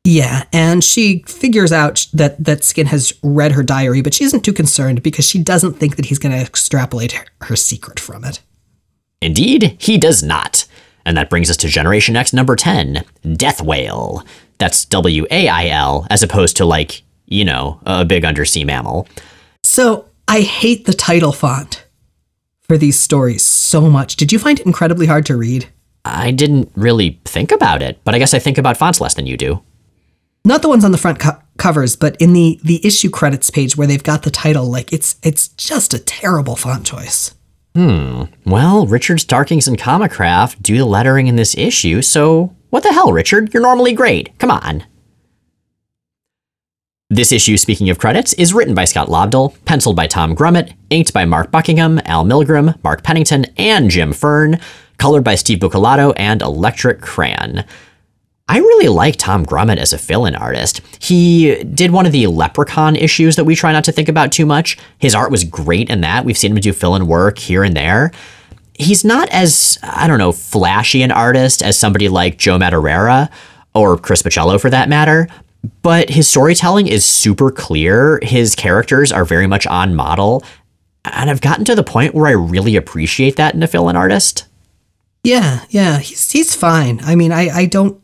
[0.05, 4.45] Yeah, and she figures out that that Skin has read her diary, but she isn't
[4.45, 8.25] too concerned because she doesn't think that he's going to extrapolate her, her secret from
[8.25, 8.41] it.
[9.21, 10.67] Indeed, he does not.
[11.05, 14.25] And that brings us to Generation X number 10, Death Whale.
[14.59, 19.09] That's W A I L, as opposed to, like, you know, a big undersea mammal.
[19.63, 21.85] So I hate the title font
[22.63, 24.17] for these stories so much.
[24.17, 25.69] Did you find it incredibly hard to read?
[26.05, 29.27] I didn't really think about it, but I guess I think about fonts less than
[29.27, 29.63] you do
[30.45, 33.77] not the ones on the front co- covers, but in the the issue credits page
[33.77, 37.35] where they've got the title, like it's it's just a terrible font choice.
[37.75, 38.25] Hmm.
[38.45, 43.13] Well, Richard Starkings and Comicraft do the lettering in this issue, so what the hell,
[43.13, 43.53] Richard?
[43.53, 44.37] You're normally great.
[44.39, 44.85] Come on.
[47.09, 51.13] This issue, speaking of credits, is written by Scott Lobdell, penciled by Tom Grummett, inked
[51.13, 54.59] by Mark Buckingham, Al Milgrom, Mark Pennington, and Jim Fern,
[54.97, 57.65] colored by Steve Buccellato and Electric Crayon.
[58.53, 60.83] I really like Tom Grummett as a fill-in artist.
[60.99, 64.45] He did one of the Leprechaun issues that we try not to think about too
[64.45, 64.77] much.
[64.99, 66.27] His art was great in that.
[66.27, 68.13] We've seen him do fill-in work here and there.
[68.75, 73.31] He's not as, I don't know, flashy an artist as somebody like Joe Madureira
[73.75, 75.29] or Chris Bachalo for that matter,
[75.81, 78.19] but his storytelling is super clear.
[78.23, 80.45] His characters are very much on model,
[81.07, 84.45] and I've gotten to the point where I really appreciate that in a fill-in artist.
[85.25, 87.01] Yeah, yeah, he's he's fine.
[87.03, 87.99] I mean, I I don't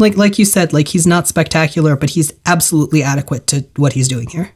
[0.00, 4.08] like like you said, like he's not spectacular, but he's absolutely adequate to what he's
[4.08, 4.50] doing here.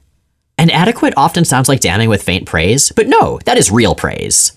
[0.58, 4.52] And adequate often sounds like damning with faint praise, but no, that is real praise.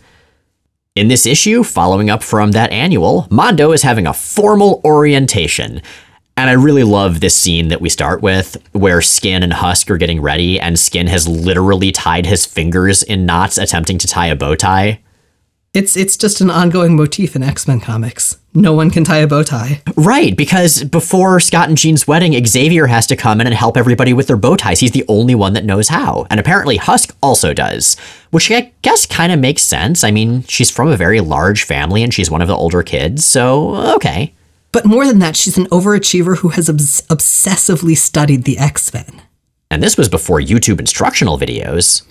[0.96, 5.82] In this issue, following up from that annual, Mondo is having a formal orientation.
[6.36, 9.98] And I really love this scene that we start with, where Skin and Husk are
[9.98, 14.36] getting ready, and Skin has literally tied his fingers in knots attempting to tie a
[14.36, 15.00] bow tie.
[15.74, 18.38] It's it's just an ongoing motif in X-Men comics.
[18.54, 19.82] No one can tie a bow tie.
[19.96, 24.14] Right, because before Scott and Jean's wedding, Xavier has to come in and help everybody
[24.14, 24.80] with their bow ties.
[24.80, 26.28] He's the only one that knows how.
[26.30, 27.98] And apparently Husk also does,
[28.30, 30.04] which I guess kind of makes sense.
[30.04, 33.26] I mean, she's from a very large family and she's one of the older kids,
[33.26, 34.36] so okay.
[34.72, 39.24] But more than that, she's an overachiever who has obs- obsessively studied the X-Men.
[39.72, 42.04] And this was before YouTube instructional videos.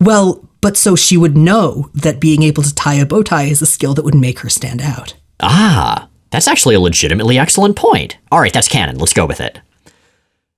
[0.00, 3.62] Well, but so she would know that being able to tie a bow tie is
[3.62, 5.14] a skill that would make her stand out.
[5.40, 8.18] Ah, that's actually a legitimately excellent point.
[8.30, 8.98] All right, that's canon.
[8.98, 9.60] Let's go with it.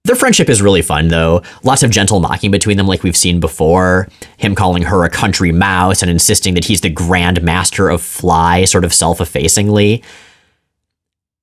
[0.04, 1.42] Their friendship is really fun, though.
[1.62, 4.08] Lots of gentle mocking between them, like we've seen before.
[4.38, 8.64] Him calling her a country mouse and insisting that he's the grand master of fly,
[8.64, 10.02] sort of self effacingly.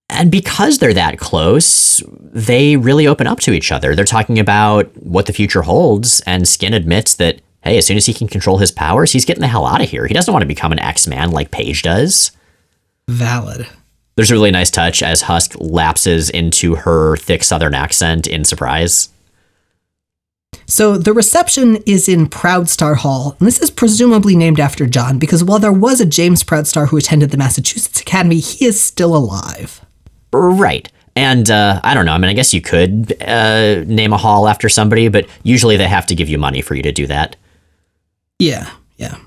[0.10, 3.94] And because they're that close, they really open up to each other.
[3.94, 8.06] They're talking about what the future holds, and Skin admits that, hey, as soon as
[8.06, 10.08] he can control his powers, he's getting the hell out of here.
[10.08, 12.32] He doesn't want to become an X Man like Paige does.
[13.08, 13.68] Valid.
[14.16, 19.10] There's a really nice touch as Husk lapses into her thick southern accent in surprise.
[20.66, 25.44] So the reception is in Proudstar Hall, and this is presumably named after John because
[25.44, 29.86] while there was a James Proudstar who attended the Massachusetts Academy, he is still alive.
[30.34, 30.92] Right.
[31.16, 32.12] And uh, I don't know.
[32.12, 35.88] I mean, I guess you could uh, name a hall after somebody, but usually they
[35.88, 37.36] have to give you money for you to do that.
[38.40, 39.18] Yeah, yeah.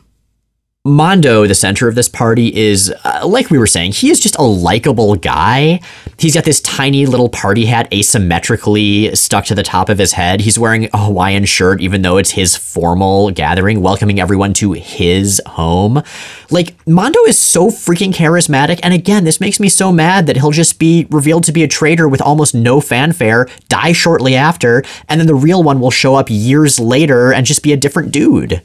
[0.84, 4.38] Mondo, the center of this party, is uh, like we were saying, he is just
[4.38, 5.80] a likable guy.
[6.16, 10.40] He's got this tiny little party hat asymmetrically stuck to the top of his head.
[10.40, 15.42] He's wearing a Hawaiian shirt, even though it's his formal gathering, welcoming everyone to his
[15.44, 16.02] home.
[16.50, 18.80] Like, Mondo is so freaking charismatic.
[18.82, 21.68] And again, this makes me so mad that he'll just be revealed to be a
[21.68, 26.14] traitor with almost no fanfare, die shortly after, and then the real one will show
[26.14, 28.62] up years later and just be a different dude.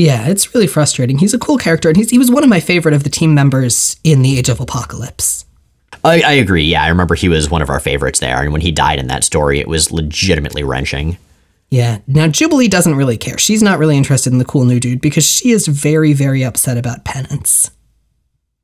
[0.00, 1.18] Yeah, it's really frustrating.
[1.18, 3.34] He's a cool character, and he's, he was one of my favorite of the team
[3.34, 5.44] members in the Age of Apocalypse.
[6.02, 6.64] I, I agree.
[6.64, 8.40] Yeah, I remember he was one of our favorites there.
[8.40, 11.18] And when he died in that story, it was legitimately wrenching.
[11.68, 11.98] Yeah.
[12.06, 13.36] Now, Jubilee doesn't really care.
[13.36, 16.78] She's not really interested in the cool new dude because she is very, very upset
[16.78, 17.70] about Penance.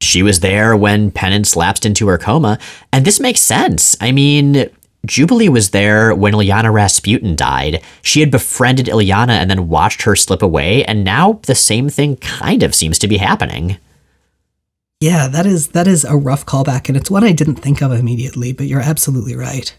[0.01, 2.59] She was there when Penance lapsed into her coma.
[2.94, 3.94] And this makes sense.
[4.01, 4.70] I mean,
[5.06, 7.82] Jubilee was there when Illyana Rasputin died.
[8.02, 12.16] She had befriended Illyana and then watched her slip away, and now the same thing
[12.16, 13.78] kind of seems to be happening.
[15.00, 17.92] Yeah, that is that is a rough callback, and it's one I didn't think of
[17.92, 19.76] immediately, but you're absolutely right.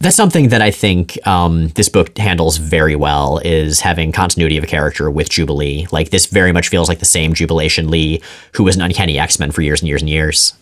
[0.00, 4.64] That's something that I think um, this book handles very well is having continuity of
[4.64, 5.86] a character with Jubilee.
[5.92, 8.20] Like this very much feels like the same Jubilation Lee
[8.54, 10.54] who was an uncanny X-Men for years and years and years.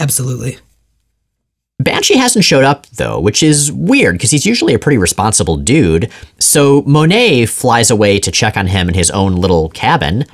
[0.00, 0.58] Absolutely.
[1.82, 6.10] Banshee hasn't showed up though, which is weird because he's usually a pretty responsible dude.
[6.38, 10.24] So Monet flies away to check on him in his own little cabin,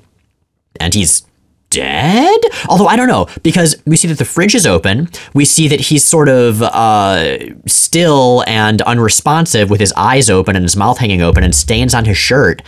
[0.81, 1.23] and he's
[1.71, 2.41] dead?
[2.69, 5.09] Although I don't know, because we see that the fridge is open.
[5.35, 10.65] We see that he's sort of uh, still and unresponsive with his eyes open and
[10.65, 12.63] his mouth hanging open and stains on his shirt.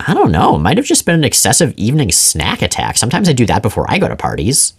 [0.00, 0.58] I don't know.
[0.58, 2.96] Might have just been an excessive evening snack attack.
[2.96, 4.74] Sometimes I do that before I go to parties.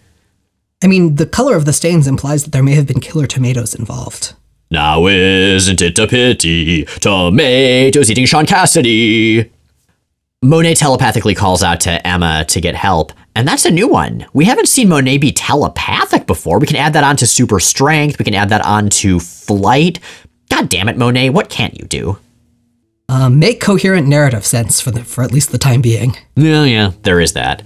[0.82, 3.74] I mean, the color of the stains implies that there may have been killer tomatoes
[3.74, 4.34] involved.
[4.70, 6.84] Now isn't it a pity?
[6.84, 9.50] Tomatoes eating Sean Cassidy.
[10.42, 14.26] Monet telepathically calls out to Emma to get help, and that's a new one.
[14.32, 16.58] We haven't seen Monet be telepathic before.
[16.58, 18.18] We can add that on to super strength.
[18.18, 20.00] We can add that on to flight.
[20.50, 22.18] God damn it, Monet, what can't you do?
[23.08, 26.16] Um, make coherent narrative sense for the for at least the time being.
[26.34, 27.62] Yeah, yeah, there is that.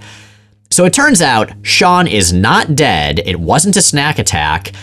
[0.77, 3.19] So it turns out Sean is not dead.
[3.25, 4.73] It wasn't a snack attack.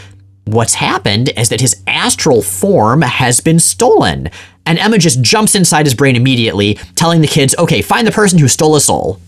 [0.44, 4.28] What's happened is that his astral form has been stolen.
[4.66, 8.40] And Emma just jumps inside his brain immediately, telling the kids, okay, find the person
[8.40, 9.20] who stole a soul.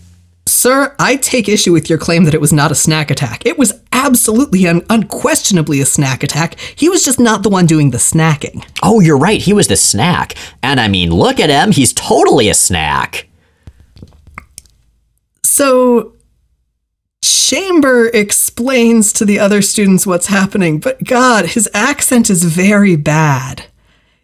[0.45, 3.45] Sir, I take issue with your claim that it was not a snack attack.
[3.45, 6.59] It was absolutely and unquestionably a snack attack.
[6.59, 8.67] He was just not the one doing the snacking.
[8.83, 9.41] Oh, you're right.
[9.41, 10.33] He was the snack.
[10.61, 11.71] And I mean, look at him.
[11.71, 13.29] He's totally a snack.
[15.45, 16.16] So,
[17.21, 23.65] Chamber explains to the other students what's happening, but God, his accent is very bad.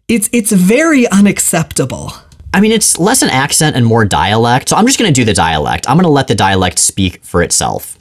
[0.08, 2.12] It's it's very unacceptable.
[2.54, 5.26] I mean, it's less an accent and more dialect, so I'm just going to do
[5.26, 5.90] the dialect.
[5.90, 7.98] I'm going to let the dialect speak for itself.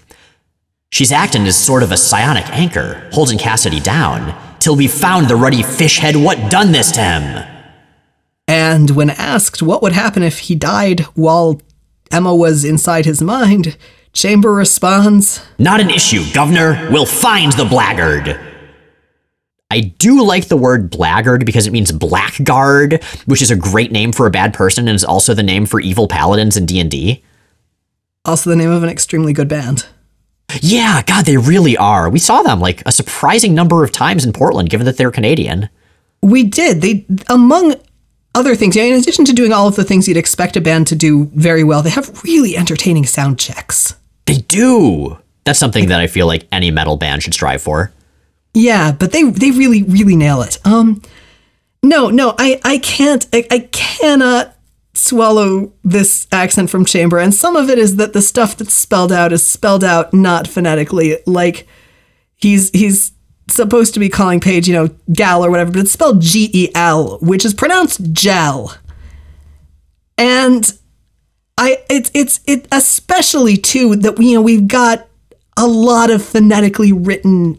[0.91, 5.37] She's acting as sort of a psionic anchor, holding Cassidy down, till we found the
[5.37, 7.49] ruddy fish head what done this to him.
[8.47, 11.63] And when asked what would happen if he died while
[12.11, 13.79] Emma was inside his mind,
[14.13, 16.89] Chamber responds, Not an issue, Governor.
[16.91, 18.39] We'll find the blackguard.
[19.71, 24.13] I do like the word blackguard because it means blackguard, which is a great name
[24.13, 27.25] for a bad person and is also the name for evil paladins in D&D.
[28.27, 29.87] Also the name of an extremely good band.
[30.61, 32.11] Yeah, god, they really are.
[32.11, 35.71] We saw them like a surprising number of times in Portland given that they're Canadian.
[36.21, 36.83] We did.
[36.83, 37.77] They among
[38.35, 40.95] other things, in addition to doing all of the things you'd expect a band to
[40.95, 43.95] do very well, they have really entertaining sound checks.
[44.27, 45.19] They do.
[45.45, 47.93] That's something that I feel like any metal band should strive for.
[48.55, 50.59] Yeah, but they they really really nail it.
[50.65, 51.03] Um,
[51.83, 54.57] no, no, I I can't I, I cannot
[54.95, 59.11] swallow this accent from Chamber, and some of it is that the stuff that's spelled
[59.11, 61.19] out is spelled out not phonetically.
[61.27, 61.67] Like
[62.37, 63.13] he's he's
[63.49, 66.69] supposed to be calling Paige, you know, gal or whatever, but it's spelled G E
[66.75, 68.77] L, which is pronounced gel.
[70.19, 70.73] And
[71.63, 75.07] I it's it's it especially too that you know we've got
[75.57, 77.57] a lot of phonetically written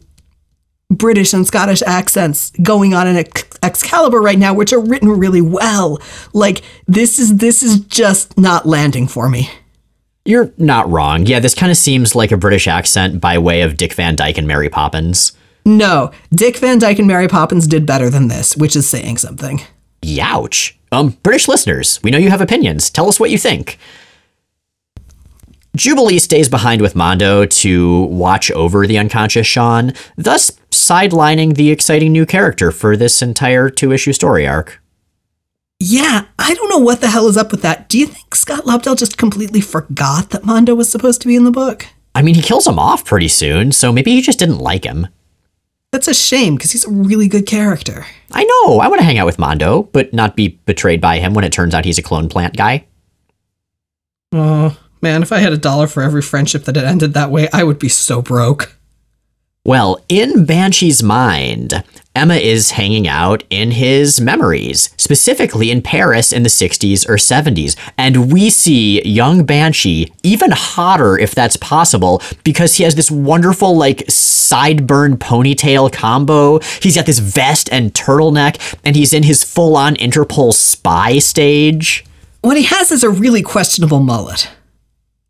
[0.90, 5.40] British and Scottish accents going on in Ex- Excalibur right now, which are written really
[5.40, 6.02] well.
[6.34, 9.50] Like this is this is just not landing for me.
[10.26, 11.26] You're not wrong.
[11.26, 14.38] Yeah, this kind of seems like a British accent by way of Dick Van Dyke
[14.38, 15.32] and Mary Poppins.
[15.66, 19.62] No, Dick Van Dyke and Mary Poppins did better than this, which is saying something.
[20.02, 20.74] Youch.
[20.94, 22.90] Um, British listeners, we know you have opinions.
[22.90, 23.80] Tell us what you think.
[25.76, 32.12] Jubilee stays behind with Mondo to watch over the unconscious Sean, thus sidelining the exciting
[32.12, 34.80] new character for this entire two issue story arc.
[35.80, 37.90] Yeah, I don't know what the hell is up with that.
[37.90, 41.44] Do you think Scott Lobdell just completely forgot that Mondo was supposed to be in
[41.44, 41.88] the book?
[42.14, 45.08] I mean, he kills him off pretty soon, so maybe he just didn't like him.
[45.94, 48.08] That's a shame because he's a really good character.
[48.32, 51.36] I know, I want to hang out with Mondo, but not be betrayed by him
[51.36, 52.88] when it turns out he's a clone plant guy.
[54.32, 57.48] Oh, man, if I had a dollar for every friendship that had ended that way,
[57.54, 58.76] I would be so broke.
[59.64, 61.84] Well, in Banshee's mind,
[62.16, 67.76] Emma is hanging out in his memories, specifically in Paris in the 60s or 70s.
[67.98, 73.76] And we see young Banshee, even hotter if that's possible, because he has this wonderful,
[73.76, 76.60] like, sideburn ponytail combo.
[76.82, 82.06] He's got this vest and turtleneck, and he's in his full on Interpol spy stage.
[82.42, 84.50] What he has is a really questionable mullet.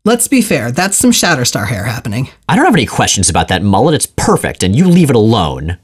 [0.04, 2.28] Let's be fair, that's some Shatterstar hair happening.
[2.46, 3.94] I don't have any questions about that mullet.
[3.94, 5.78] It's perfect, and you leave it alone.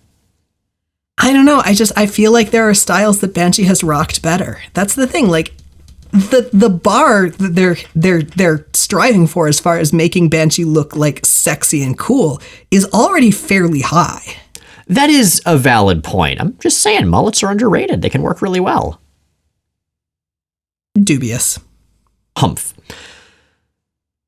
[1.22, 1.60] I don't know.
[1.64, 4.60] I just I feel like there are styles that Banshee has rocked better.
[4.72, 5.28] That's the thing.
[5.28, 5.52] Like
[6.12, 10.96] the the bar that they're they're they're striving for as far as making Banshee look
[10.96, 12.40] like sexy and cool
[12.70, 14.22] is already fairly high.
[14.88, 16.40] That is a valid point.
[16.40, 18.00] I'm just saying mullets are underrated.
[18.02, 19.00] They can work really well.
[20.98, 21.60] Dubious.
[22.36, 22.74] Humph.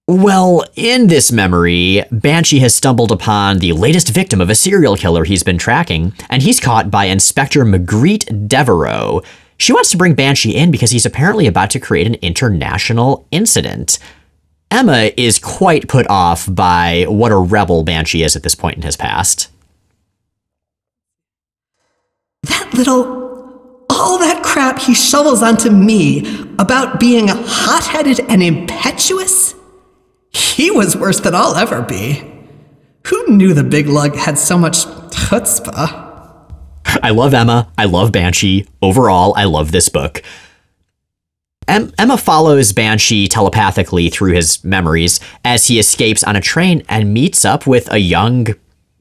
[0.08, 5.22] Well, in this memory, Banshee has stumbled upon the latest victim of a serial killer
[5.22, 9.22] he's been tracking, and he's caught by Inspector Magritte Devereaux.
[9.58, 14.00] She wants to bring Banshee in because he's apparently about to create an international incident.
[14.72, 18.82] Emma is quite put off by what a rebel Banshee is at this point in
[18.82, 19.50] his past.
[22.42, 26.26] That little all that crap he shovels onto me
[26.58, 29.54] about being hot-headed and impetuous
[30.32, 32.22] he was worse than I'll ever be.
[33.06, 36.10] Who knew the big lug had so much chutzpah?
[37.02, 37.70] I love Emma.
[37.78, 38.66] I love Banshee.
[38.80, 40.22] Overall, I love this book.
[41.68, 47.14] Em- Emma follows Banshee telepathically through his memories as he escapes on a train and
[47.14, 48.48] meets up with a young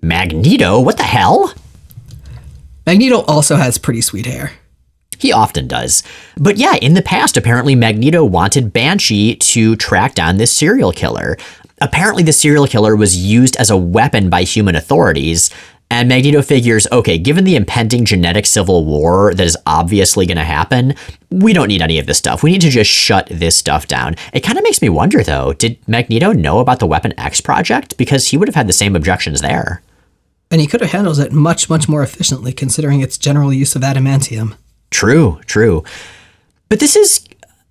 [0.01, 0.79] Magneto.
[0.79, 1.53] What the hell?
[2.85, 4.51] Magneto also has pretty sweet hair.
[5.21, 6.01] He often does.
[6.35, 11.37] But yeah, in the past, apparently Magneto wanted Banshee to track down this serial killer.
[11.79, 15.51] Apparently, the serial killer was used as a weapon by human authorities.
[15.91, 20.43] And Magneto figures, okay, given the impending genetic civil war that is obviously going to
[20.43, 20.95] happen,
[21.29, 22.41] we don't need any of this stuff.
[22.41, 24.15] We need to just shut this stuff down.
[24.33, 27.95] It kind of makes me wonder, though, did Magneto know about the Weapon X project?
[27.95, 29.83] Because he would have had the same objections there.
[30.49, 33.83] And he could have handled it much, much more efficiently considering its general use of
[33.83, 34.55] adamantium.
[34.91, 35.83] True, true.
[36.69, 37.25] But this is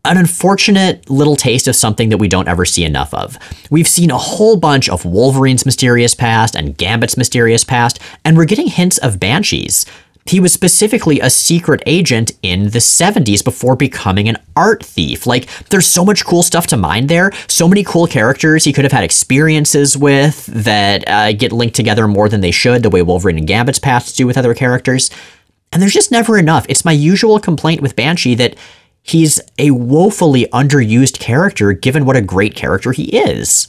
[0.04, 3.38] an unfortunate little taste of something that we don't ever see enough of.
[3.70, 8.46] We've seen a whole bunch of Wolverine's mysterious past and Gambit's mysterious past, and we're
[8.46, 9.84] getting hints of Banshees.
[10.26, 15.26] He was specifically a secret agent in the 70s before becoming an art thief.
[15.26, 17.32] Like, there's so much cool stuff to mine there.
[17.48, 22.06] So many cool characters he could have had experiences with that uh, get linked together
[22.06, 25.10] more than they should, the way Wolverine and Gambit's pasts do with other characters.
[25.72, 26.66] And there's just never enough.
[26.68, 28.56] It's my usual complaint with Banshee that
[29.02, 33.68] he's a woefully underused character given what a great character he is.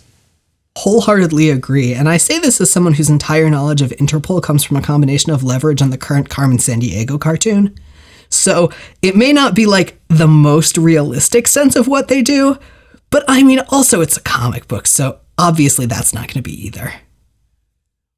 [0.78, 1.93] Wholeheartedly agree.
[1.93, 5.32] And I say this as someone whose entire knowledge of Interpol comes from a combination
[5.32, 7.78] of leverage on the current Carmen Sandiego cartoon.
[8.30, 8.72] So
[9.02, 12.58] it may not be like the most realistic sense of what they do,
[13.10, 16.66] but I mean, also it's a comic book, so obviously that's not going to be
[16.66, 16.93] either.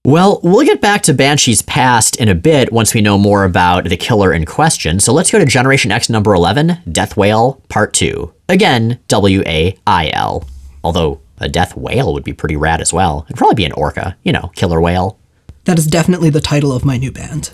[0.06, 3.86] Well, we'll get back to Banshee's past in a bit once we know more about
[3.86, 5.00] the killer in question.
[5.00, 8.34] So let's go to Generation X number 11, Death Wail Part 2.
[8.50, 10.46] Again, W A I L.
[10.84, 13.24] Although a death whale would be pretty rad as well.
[13.28, 15.18] It'd probably be an orca, you know, killer whale.
[15.64, 17.54] That is definitely the title of my new band.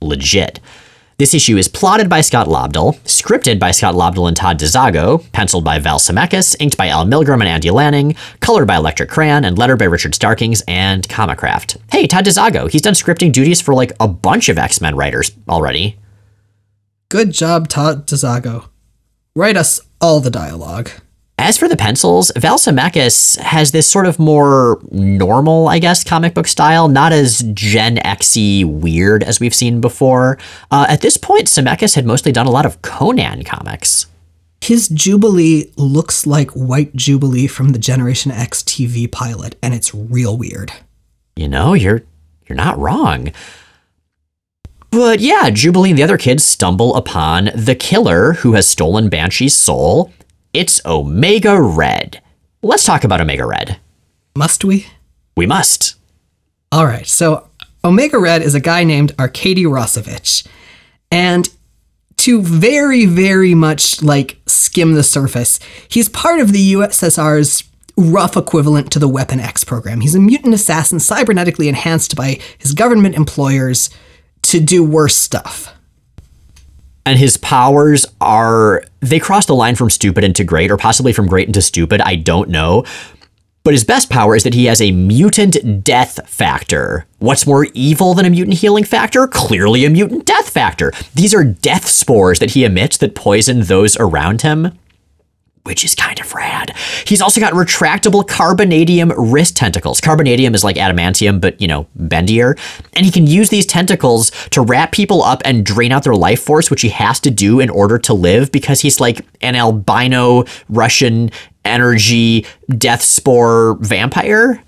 [0.00, 0.60] Legit.
[1.18, 5.64] This issue is plotted by Scott Lobdell, scripted by Scott Lobdell and Todd DeZago, penciled
[5.64, 9.58] by Val Semeiks, inked by Al Milgrom and Andy Lanning, colored by Electric Crayon, and
[9.58, 11.76] lettered by Richard Starkings and Comicraft.
[11.90, 15.32] Hey, Todd DeZago, he's done scripting duties for like a bunch of X Men writers
[15.48, 15.98] already.
[17.08, 18.68] Good job, Todd DeZago.
[19.34, 20.88] Write us all the dialogue.
[21.40, 26.34] As for the pencils, Val Semeiks has this sort of more normal, I guess, comic
[26.34, 30.36] book style, not as Gen Xy weird as we've seen before.
[30.72, 34.06] Uh, at this point, Semeiks had mostly done a lot of Conan comics.
[34.60, 40.36] His Jubilee looks like White Jubilee from the Generation X TV pilot, and it's real
[40.36, 40.72] weird.
[41.36, 42.02] You know, you're
[42.48, 43.32] you're not wrong.
[44.90, 49.54] But yeah, Jubilee and the other kids stumble upon the killer who has stolen Banshee's
[49.54, 50.12] soul
[50.52, 52.22] it's Omega Red.
[52.62, 53.78] Let's talk about Omega Red.
[54.36, 54.86] Must we?
[55.36, 55.94] We must.
[56.72, 57.06] All right.
[57.06, 57.48] So,
[57.84, 60.46] Omega Red is a guy named Arkady Rossovich.
[61.10, 61.48] And
[62.18, 67.64] to very, very much like skim the surface, he's part of the USSR's
[67.96, 70.00] rough equivalent to the Weapon X program.
[70.00, 73.90] He's a mutant assassin cybernetically enhanced by his government employers
[74.42, 75.72] to do worse stuff
[77.08, 81.26] and his powers are they cross the line from stupid into great or possibly from
[81.26, 82.84] great into stupid i don't know
[83.64, 87.04] but his best power is that he has a mutant death factor.
[87.18, 89.26] What's more evil than a mutant healing factor?
[89.26, 90.90] Clearly a mutant death factor.
[91.14, 94.78] These are death spores that he emits that poison those around him
[95.68, 96.74] which is kind of rad.
[97.06, 100.00] He's also got retractable carbonadium wrist tentacles.
[100.00, 102.58] Carbonadium is like adamantium, but you know, bendier.
[102.94, 106.42] And he can use these tentacles to wrap people up and drain out their life
[106.42, 110.44] force, which he has to do in order to live because he's like an albino
[110.70, 111.30] Russian
[111.66, 114.64] energy death spore vampire.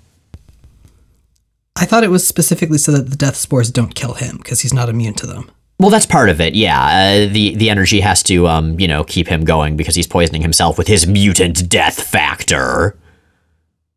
[1.75, 4.73] I thought it was specifically so that the death spores don't kill him because he's
[4.73, 5.49] not immune to them.
[5.81, 6.53] Well, that's part of it.
[6.53, 10.05] Yeah, uh, the the energy has to, um, you know, keep him going because he's
[10.05, 12.95] poisoning himself with his mutant death factor.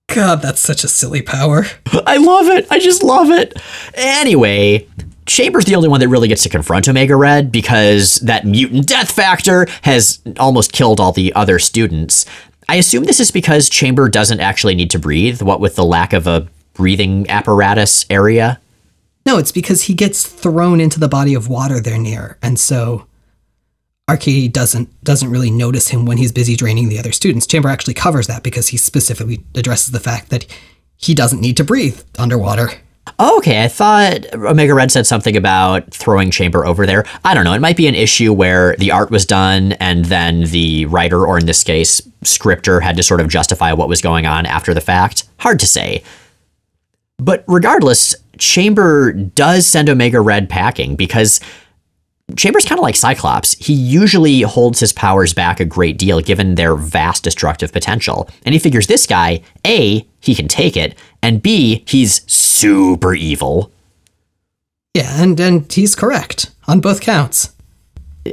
[0.06, 1.66] God, that's such a silly power.
[2.06, 2.66] I love it.
[2.70, 3.60] I just love it.
[3.92, 4.88] Anyway,
[5.26, 9.10] Chamber's the only one that really gets to confront Omega Red because that mutant death
[9.10, 12.24] factor has almost killed all the other students.
[12.66, 16.14] I assume this is because Chamber doesn't actually need to breathe, what with the lack
[16.14, 18.58] of a breathing apparatus area.
[19.26, 23.06] No, it's because he gets thrown into the body of water they're near, and so
[24.08, 27.46] Arkady doesn't doesn't really notice him when he's busy draining the other students.
[27.46, 30.46] Chamber actually covers that because he specifically addresses the fact that
[30.96, 32.70] he doesn't need to breathe underwater.
[33.18, 37.04] Oh, okay, I thought Omega Red said something about throwing Chamber over there.
[37.24, 37.52] I don't know.
[37.52, 41.38] It might be an issue where the art was done and then the writer, or
[41.38, 44.80] in this case, scripter, had to sort of justify what was going on after the
[44.80, 45.24] fact.
[45.38, 46.02] Hard to say.
[47.18, 51.40] But regardless, Chamber does send Omega Red packing because
[52.36, 53.52] Chamber's kind of like Cyclops.
[53.54, 58.28] He usually holds his powers back a great deal given their vast destructive potential.
[58.44, 63.70] And he figures this guy, A, he can take it, and B, he's super evil.
[64.94, 67.52] Yeah, and, and he's correct on both counts.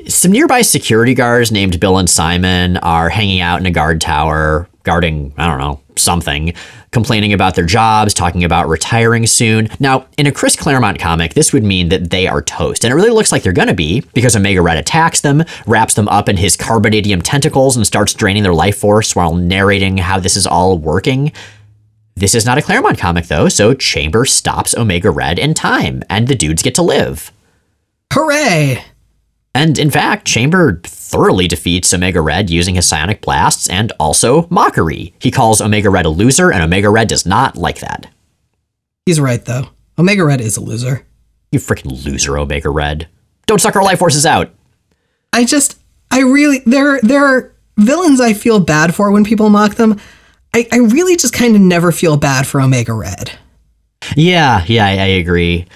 [0.08, 4.70] Some nearby security guards named Bill and Simon are hanging out in a guard tower,
[4.84, 6.54] guarding, I don't know, something,
[6.92, 9.70] complaining about their jobs, talking about retiring soon.
[9.80, 12.84] Now, in a Chris Claremont comic, this would mean that they are toast.
[12.84, 15.94] And it really looks like they're going to be because Omega Red attacks them, wraps
[15.94, 20.20] them up in his carbonadium tentacles, and starts draining their life force while narrating how
[20.20, 21.32] this is all working.
[22.16, 26.28] This is not a Claremont comic, though, so Chamber stops Omega Red in time, and
[26.28, 27.32] the dudes get to live.
[28.14, 28.84] Hooray!
[29.54, 35.14] And in fact, Chamber thoroughly defeats Omega Red using his psionic blasts and also mockery.
[35.20, 38.08] He calls Omega Red a loser, and Omega Red does not like that.
[39.06, 39.68] He's right, though.
[39.98, 41.06] Omega Red is a loser.
[41.52, 43.10] You freaking loser, Omega Red.
[43.46, 44.52] Don't suck our life forces out.
[45.34, 45.80] I just,
[46.12, 50.00] I really, there, there are villains I feel bad for when people mock them.
[50.54, 53.38] I, I really just kind of never feel bad for Omega Red.
[54.16, 55.68] Yeah, yeah, I, I agree.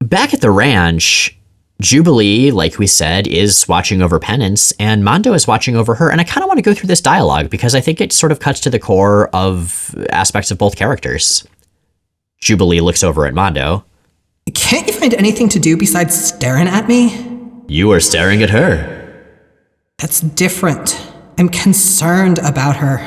[0.00, 1.36] Back at the ranch,
[1.84, 6.10] Jubilee, like we said, is watching over Penance, and Mondo is watching over her.
[6.10, 8.32] And I kind of want to go through this dialogue because I think it sort
[8.32, 11.46] of cuts to the core of aspects of both characters.
[12.40, 13.84] Jubilee looks over at Mondo.
[14.54, 17.30] Can't you find anything to do besides staring at me?
[17.68, 19.26] You are staring at her.
[19.98, 20.98] That's different.
[21.36, 22.98] I'm concerned about her.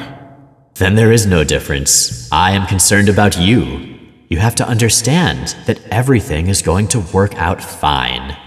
[0.75, 2.31] Then there is no difference.
[2.31, 3.97] I am concerned about you.
[4.29, 8.37] You have to understand that everything is going to work out fine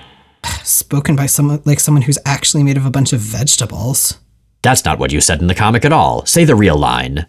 [0.71, 4.19] spoken by someone like someone who's actually made of a bunch of vegetables.
[4.63, 6.27] That's not what you said in the comic at all.
[6.27, 7.27] Say the real line.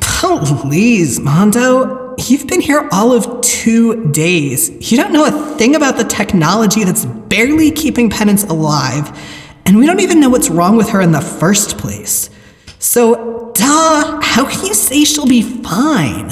[0.00, 2.14] Please, Mondo.
[2.18, 4.90] you've been here all of two days.
[4.90, 9.18] You don't know a thing about the technology that's barely keeping Penance alive,
[9.64, 12.30] and we don't even know what's wrong with her in the first place.
[12.78, 16.30] So, duh, how can you say she'll be fine?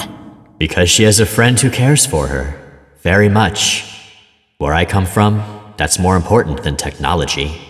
[0.58, 2.60] Because she has a friend who cares for her.
[3.00, 3.90] Very much.
[4.58, 5.40] Where I come from,
[5.76, 7.60] that's more important than technology.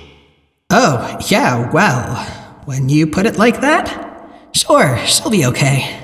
[0.71, 2.17] Oh, yeah, well,
[2.65, 6.01] when you put it like that, sure, she'll be okay.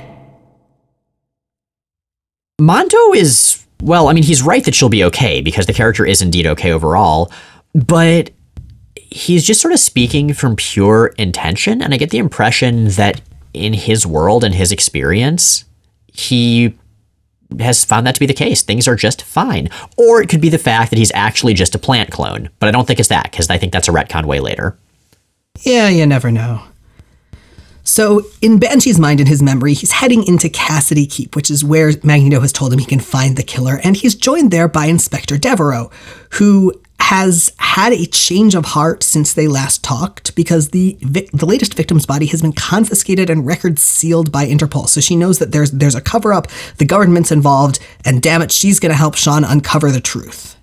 [2.60, 6.20] Mondo is, well, I mean, he's right that she'll be okay because the character is
[6.20, 7.32] indeed okay overall,
[7.74, 8.30] but
[8.94, 11.82] he's just sort of speaking from pure intention.
[11.82, 13.20] And I get the impression that
[13.54, 15.64] in his world and his experience,
[16.12, 16.78] he
[17.58, 18.62] has found that to be the case.
[18.62, 19.68] Things are just fine.
[19.96, 22.50] Or it could be the fact that he's actually just a plant clone.
[22.58, 24.78] But I don't think it's that, because I think that's a retcon way later.
[25.60, 26.62] Yeah, you never know.
[27.82, 31.92] So, in Banshee's mind and his memory, he's heading into Cassidy Keep, which is where
[32.04, 35.36] Magneto has told him he can find the killer, and he's joined there by Inspector
[35.38, 35.90] Devereaux,
[36.32, 36.80] who
[37.10, 42.06] has had a change of heart since they last talked because the the latest victim's
[42.06, 44.88] body has been confiscated and records sealed by Interpol.
[44.88, 46.46] So she knows that there's there's a cover up,
[46.76, 50.54] the government's involved, and damn it, she's going to help Sean uncover the truth.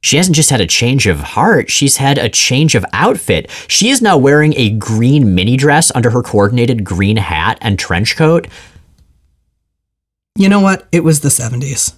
[0.00, 3.50] She hasn't just had a change of heart, she's had a change of outfit.
[3.68, 8.16] She is now wearing a green mini dress under her coordinated green hat and trench
[8.16, 8.48] coat.
[10.34, 10.88] You know what?
[10.92, 11.92] It was the 70s.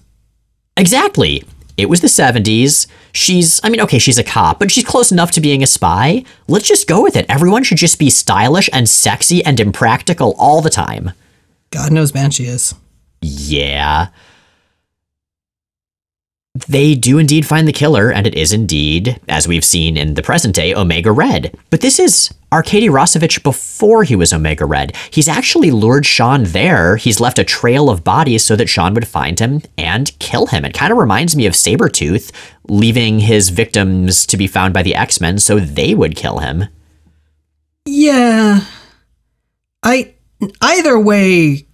[0.75, 1.45] Exactly.
[1.77, 2.87] It was the 70s.
[3.13, 6.23] She's, I mean, okay, she's a cop, but she's close enough to being a spy.
[6.47, 7.25] Let's just go with it.
[7.29, 11.11] Everyone should just be stylish and sexy and impractical all the time.
[11.71, 12.75] God knows man, she is.
[13.21, 14.07] Yeah.
[16.67, 20.21] They do indeed find the killer, and it is indeed, as we've seen in the
[20.21, 21.57] present day, Omega Red.
[21.71, 24.95] But this is Arkady Rossovich before he was Omega Red.
[25.09, 26.97] He's actually lured Sean there.
[26.97, 30.63] He's left a trail of bodies so that Sean would find him and kill him.
[30.63, 32.31] It kind of reminds me of Sabretooth
[32.69, 36.65] leaving his victims to be found by the X Men so they would kill him.
[37.85, 38.61] Yeah.
[39.81, 40.13] I
[40.61, 41.65] either way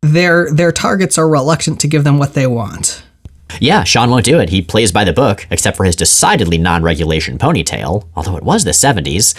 [0.00, 3.02] their their targets are reluctant to give them what they want.
[3.60, 4.50] Yeah, Sean won't do it.
[4.50, 8.64] He plays by the book, except for his decidedly non regulation ponytail, although it was
[8.64, 9.34] the 70s.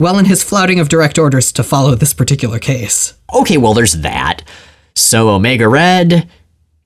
[0.00, 3.14] Well, in his flouting of direct orders to follow this particular case.
[3.34, 4.42] Okay, well, there's that.
[4.94, 6.28] So Omega Red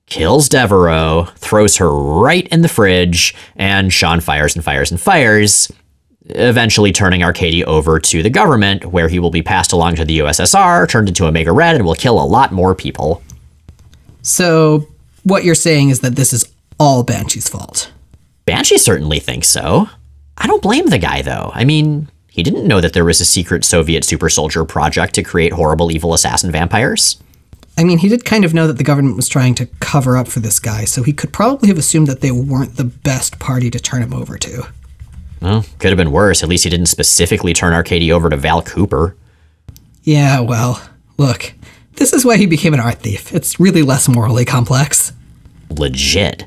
[0.07, 5.71] kills Devereaux, throws her right in the fridge, and Sean fires and fires and fires,
[6.25, 10.19] eventually turning Arkady over to the government, where he will be passed along to the
[10.19, 13.21] USSR, turned into Omega Red, and will kill a lot more people.
[14.21, 14.87] So,
[15.23, 17.91] what you're saying is that this is all Banshee's fault.
[18.45, 19.89] Banshee certainly thinks so.
[20.37, 21.51] I don't blame the guy, though.
[21.53, 25.23] I mean, he didn't know that there was a secret Soviet super soldier project to
[25.23, 27.21] create horrible, evil assassin vampires.
[27.77, 30.27] I mean, he did kind of know that the government was trying to cover up
[30.27, 33.71] for this guy, so he could probably have assumed that they weren't the best party
[33.71, 34.67] to turn him over to.
[35.41, 36.43] Well, could have been worse.
[36.43, 39.15] At least he didn't specifically turn Arkady over to Val Cooper.
[40.03, 40.81] Yeah, well,
[41.17, 41.53] look,
[41.95, 43.33] this is why he became an art thief.
[43.33, 45.11] It's really less morally complex.
[45.79, 46.45] Legit.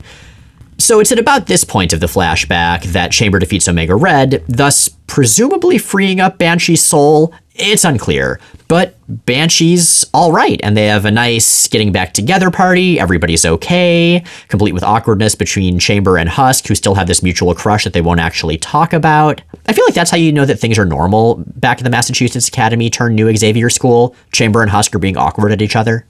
[0.79, 4.89] So it's at about this point of the flashback that Chamber defeats Omega Red, thus
[5.07, 7.33] presumably freeing up Banshee's soul.
[7.55, 13.01] It's unclear, but Banshee's all right, and they have a nice getting back together party.
[13.01, 17.85] Everybody's okay, complete with awkwardness between Chamber and Husk, who still have this mutual crush
[17.85, 19.41] that they won't actually talk about.
[19.67, 22.49] I feel like that's how you know that things are normal back in the Massachusetts
[22.49, 24.15] Academy turned New Xavier School.
[24.33, 26.05] Chamber and Husk are being awkward at each other.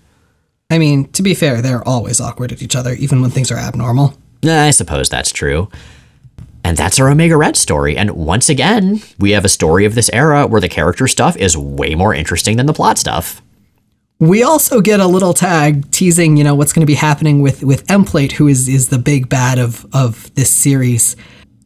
[0.71, 3.59] I mean, to be fair, they're always awkward at each other, even when things are
[3.59, 4.15] abnormal.
[4.45, 5.69] I suppose that's true.
[6.65, 7.97] And that's our Omega Red story.
[7.97, 11.57] And once again, we have a story of this era where the character stuff is
[11.57, 13.41] way more interesting than the plot stuff.
[14.19, 17.63] We also get a little tag teasing, you know, what's going to be happening with
[17.63, 21.15] with Emplate, who is is the big bad of of this series.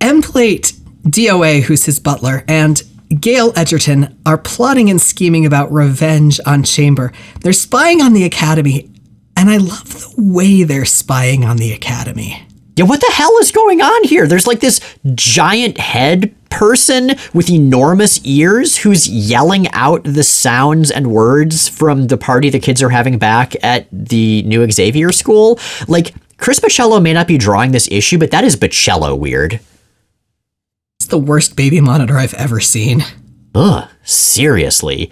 [0.01, 0.73] Emplate,
[1.05, 2.83] DOA, who's his butler, and
[3.19, 7.13] Gail Edgerton are plotting and scheming about revenge on Chamber.
[7.41, 8.89] They're spying on the Academy,
[9.37, 12.47] and I love the way they're spying on the Academy.
[12.77, 14.29] Yeah, what the hell is going on here?
[14.29, 14.81] There's like this
[15.15, 22.17] giant head person with enormous ears who's yelling out the sounds and words from the
[22.17, 25.59] party the kids are having back at the new Xavier school.
[25.89, 29.59] Like, Chris Bachalo may not be drawing this issue, but that is Bachalo weird.
[31.01, 33.03] It's the worst baby monitor I've ever seen.
[33.55, 35.11] Ugh, seriously.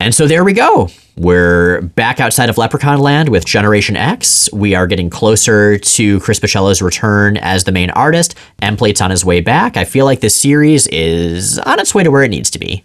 [0.00, 0.88] And so there we go.
[1.16, 4.52] We're back outside of Leprechaun Land with Generation X.
[4.52, 8.34] We are getting closer to Chris Bachalo's return as the main artist.
[8.60, 9.76] Emplate's on his way back.
[9.76, 12.82] I feel like this series is on its way to where it needs to be.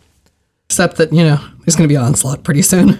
[0.69, 2.99] Except that, you know, there's going to be Onslaught pretty soon.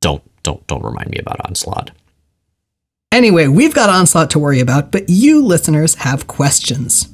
[0.00, 1.92] Don't don't don't remind me about Onslaught.
[3.12, 7.11] Anyway, we've got Onslaught to worry about, but you listeners have questions.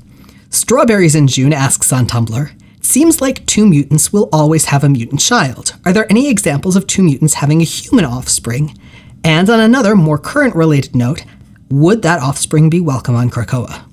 [0.51, 5.21] Strawberries in June asks on Tumblr Seems like two mutants will always have a mutant
[5.21, 5.75] child.
[5.85, 8.79] Are there any examples of two mutants having a human offspring?
[9.23, 11.25] And on another, more current related note,
[11.69, 13.85] would that offspring be welcome on Krakoa?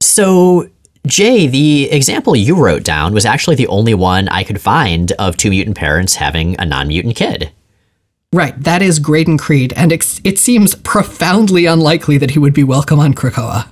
[0.00, 0.70] So,
[1.06, 5.36] Jay, the example you wrote down was actually the only one I could find of
[5.36, 7.52] two mutant parents having a non mutant kid.
[8.32, 12.64] Right, that is Graydon Creed, and it, it seems profoundly unlikely that he would be
[12.64, 13.68] welcome on Krakoa.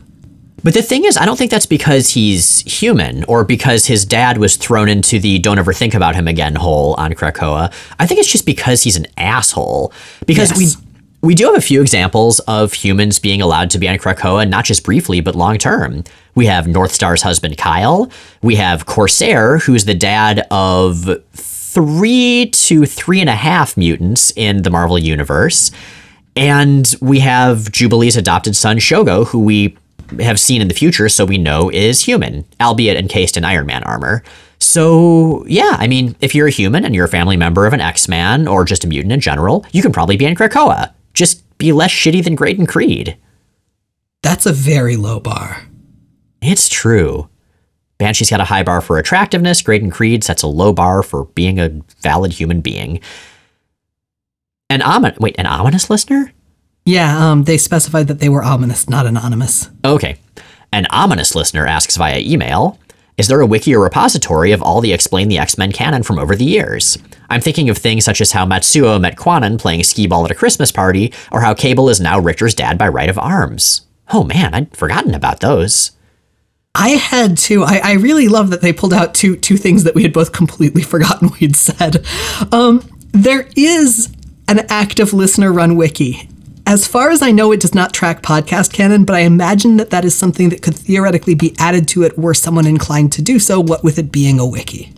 [0.64, 4.38] But the thing is, I don't think that's because he's human or because his dad
[4.38, 7.72] was thrown into the don't ever think about him again hole on Krakoa.
[7.98, 9.92] I think it's just because he's an asshole.
[10.26, 10.58] Because Yes.
[10.58, 10.86] we
[11.24, 14.64] we do have a few examples of humans being allowed to be on Krakoa, not
[14.64, 16.02] just briefly, but long term.
[16.34, 18.10] We have Northstar's husband Kyle.
[18.42, 24.62] We have Corsair, who's the dad of three to three and a half mutants in
[24.62, 25.70] the Marvel Universe.
[26.34, 29.76] And we have Jubilee's adopted son, Shogo, who we
[30.20, 33.82] have seen in the future, so we know is human, albeit encased in Iron Man
[33.84, 34.22] armor.
[34.58, 37.80] So, yeah, I mean, if you're a human and you're a family member of an
[37.80, 40.92] X Man or just a mutant in general, you can probably be in Krakoa.
[41.14, 43.16] Just be less shitty than Graydon Creed.
[44.22, 45.62] That's a very low bar.
[46.40, 47.28] It's true.
[47.98, 49.62] Banshee's got a high bar for attractiveness.
[49.62, 51.68] Graydon Creed sets a low bar for being a
[52.00, 53.00] valid human being.
[54.70, 56.32] An omin- wait, an ominous listener?
[56.84, 59.70] Yeah, um, they specified that they were ominous, not anonymous.
[59.84, 60.18] Okay.
[60.72, 62.78] An ominous listener asks via email
[63.16, 66.18] Is there a wiki or repository of all the Explain the X Men canon from
[66.18, 66.98] over the years?
[67.30, 70.34] I'm thinking of things such as how Matsuo met Kwannon playing skee ball at a
[70.34, 73.82] Christmas party, or how Cable is now Rictor's dad by right of arms.
[74.12, 75.92] Oh man, I'd forgotten about those.
[76.74, 77.62] I had to.
[77.64, 80.32] I, I really love that they pulled out two two things that we had both
[80.32, 82.04] completely forgotten we'd said.
[82.50, 84.12] Um, there is
[84.48, 86.28] an active listener run wiki.
[86.66, 89.90] As far as I know, it does not track podcast canon, but I imagine that
[89.90, 93.38] that is something that could theoretically be added to it were someone inclined to do
[93.38, 93.60] so.
[93.60, 94.92] What with it being a wiki.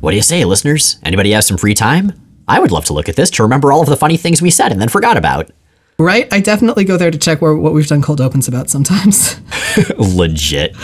[0.00, 0.98] What do you say, listeners?
[1.04, 2.12] Anybody have some free time?
[2.48, 4.50] I would love to look at this to remember all of the funny things we
[4.50, 5.50] said and then forgot about.
[5.98, 6.32] Right?
[6.32, 9.40] I definitely go there to check where, what we've done cold opens about sometimes.
[9.98, 10.76] Legit.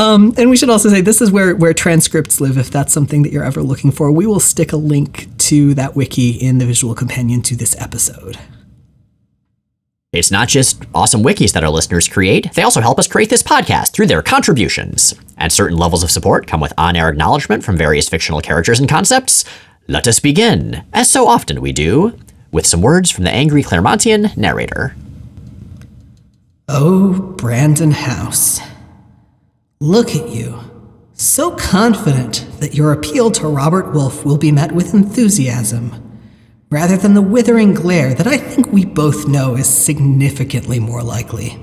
[0.00, 3.22] Um, and we should also say this is where, where transcripts live if that's something
[3.22, 4.10] that you're ever looking for.
[4.10, 8.38] We will stick a link to that wiki in the visual companion to this episode.
[10.18, 13.42] It's not just awesome wikis that our listeners create, they also help us create this
[13.42, 15.14] podcast through their contributions.
[15.36, 18.88] And certain levels of support come with on air acknowledgement from various fictional characters and
[18.88, 19.44] concepts.
[19.88, 22.18] Let us begin, as so often we do,
[22.50, 24.96] with some words from the angry Claremontian narrator.
[26.68, 28.60] Oh, Brandon House.
[29.80, 30.58] Look at you.
[31.12, 36.05] So confident that your appeal to Robert Wolfe will be met with enthusiasm,
[36.70, 41.58] rather than the withering glare that I think we both know is significantly more likely.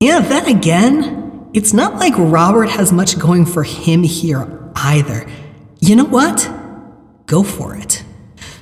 [0.00, 5.28] Yeah, then again, it's not like Robert has much going for him here either.
[5.80, 6.50] You know what?
[7.26, 8.02] Go for it.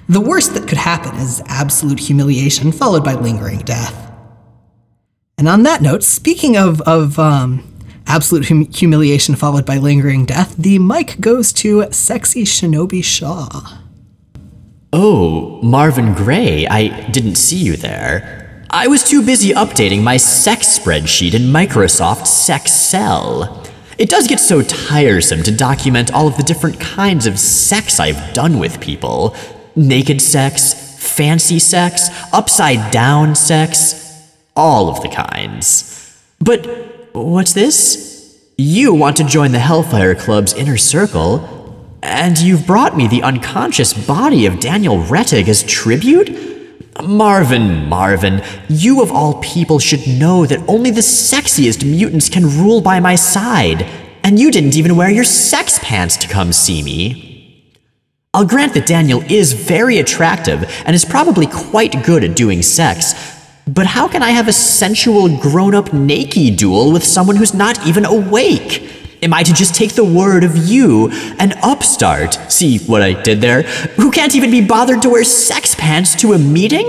[0.08, 4.12] The worst that could happen is absolute humiliation followed by lingering death.
[5.38, 7.64] And on that note, speaking of of um,
[8.06, 13.79] absolute hum- humiliation followed by lingering death, the mic goes to sexy Shinobi Shaw.
[14.92, 18.64] Oh, Marvin Gray, I didn't see you there.
[18.70, 23.68] I was too busy updating my sex spreadsheet in Microsoft Sexcel.
[23.98, 28.32] It does get so tiresome to document all of the different kinds of sex I've
[28.32, 29.36] done with people
[29.76, 36.20] naked sex, fancy sex, upside down sex, all of the kinds.
[36.40, 38.42] But what's this?
[38.58, 41.59] You want to join the Hellfire Club's inner circle,
[42.02, 46.48] and you've brought me the unconscious body of Daniel Rettig as tribute?
[47.02, 52.80] Marvin, Marvin, you of all people should know that only the sexiest mutants can rule
[52.80, 53.82] by my side,
[54.22, 57.26] and you didn't even wear your sex pants to come see me.
[58.32, 63.14] I'll grant that Daniel is very attractive and is probably quite good at doing sex,
[63.66, 67.86] but how can I have a sensual grown up naked duel with someone who's not
[67.86, 68.99] even awake?
[69.22, 73.40] Am I to just take the word of you, an upstart, see what I did
[73.40, 76.86] there, who can't even be bothered to wear sex pants to a meeting?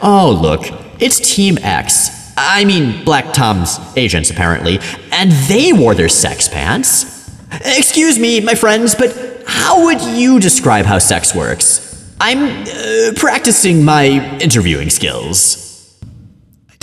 [0.00, 0.62] Oh, look,
[0.98, 2.32] it's Team X.
[2.36, 4.78] I mean, Black Tom's agents, apparently,
[5.12, 7.30] and they wore their sex pants.
[7.64, 11.84] Excuse me, my friends, but how would you describe how sex works?
[12.20, 15.98] I'm uh, practicing my interviewing skills.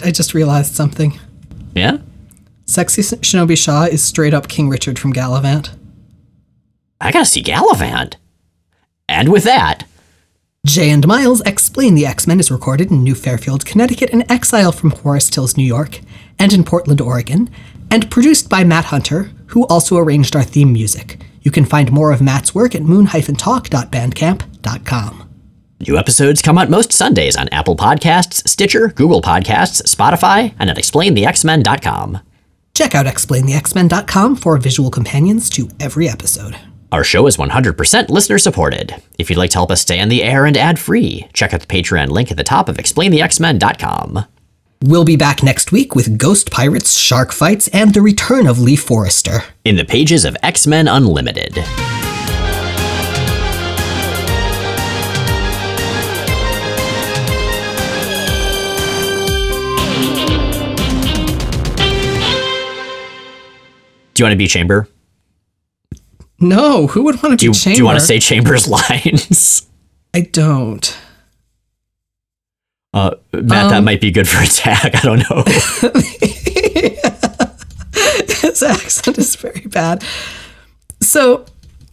[0.04, 1.20] I just realized something.
[1.74, 1.98] Yeah?
[2.66, 5.72] Sexy Shinobi Shaw is straight up King Richard from Galavant.
[7.00, 8.16] I gotta see Galavant.
[9.08, 9.86] And with that,
[10.66, 14.72] Jay and Miles Explain the X Men is recorded in New Fairfield, Connecticut, and Exile
[14.72, 16.00] from Horace Hills, New York,
[16.40, 17.52] and in Portland, Oregon,
[17.92, 21.22] and produced by Matt Hunter, who also arranged our theme music.
[21.42, 25.30] You can find more of Matt's work at moon-talk.bandcamp.com.
[25.88, 30.78] New episodes come out most Sundays on Apple Podcasts, Stitcher, Google Podcasts, Spotify, and at
[30.78, 32.22] explainthexmen.com.
[32.76, 36.56] Check out explainthexmen.com for visual companions to every episode.
[36.92, 38.94] Our show is 100% listener supported.
[39.18, 41.62] If you'd like to help us stay on the air and ad free, check out
[41.62, 44.26] the Patreon link at the top of explainthexmen.com.
[44.84, 48.76] We'll be back next week with ghost pirates, shark fights, and the return of Lee
[48.76, 49.40] Forrester.
[49.64, 51.58] In the pages of X Men Unlimited.
[64.16, 64.88] Do you want to be Chamber?
[66.40, 67.76] No, who would want to Do you, Chamber?
[67.76, 69.68] do you want to say Chamber's lines?
[70.14, 70.98] I don't.
[72.94, 74.96] Uh, Matt, Um, that might be good for a tag.
[74.96, 75.44] I don't know.
[78.42, 80.04] His accent is very bad.
[81.02, 81.46] So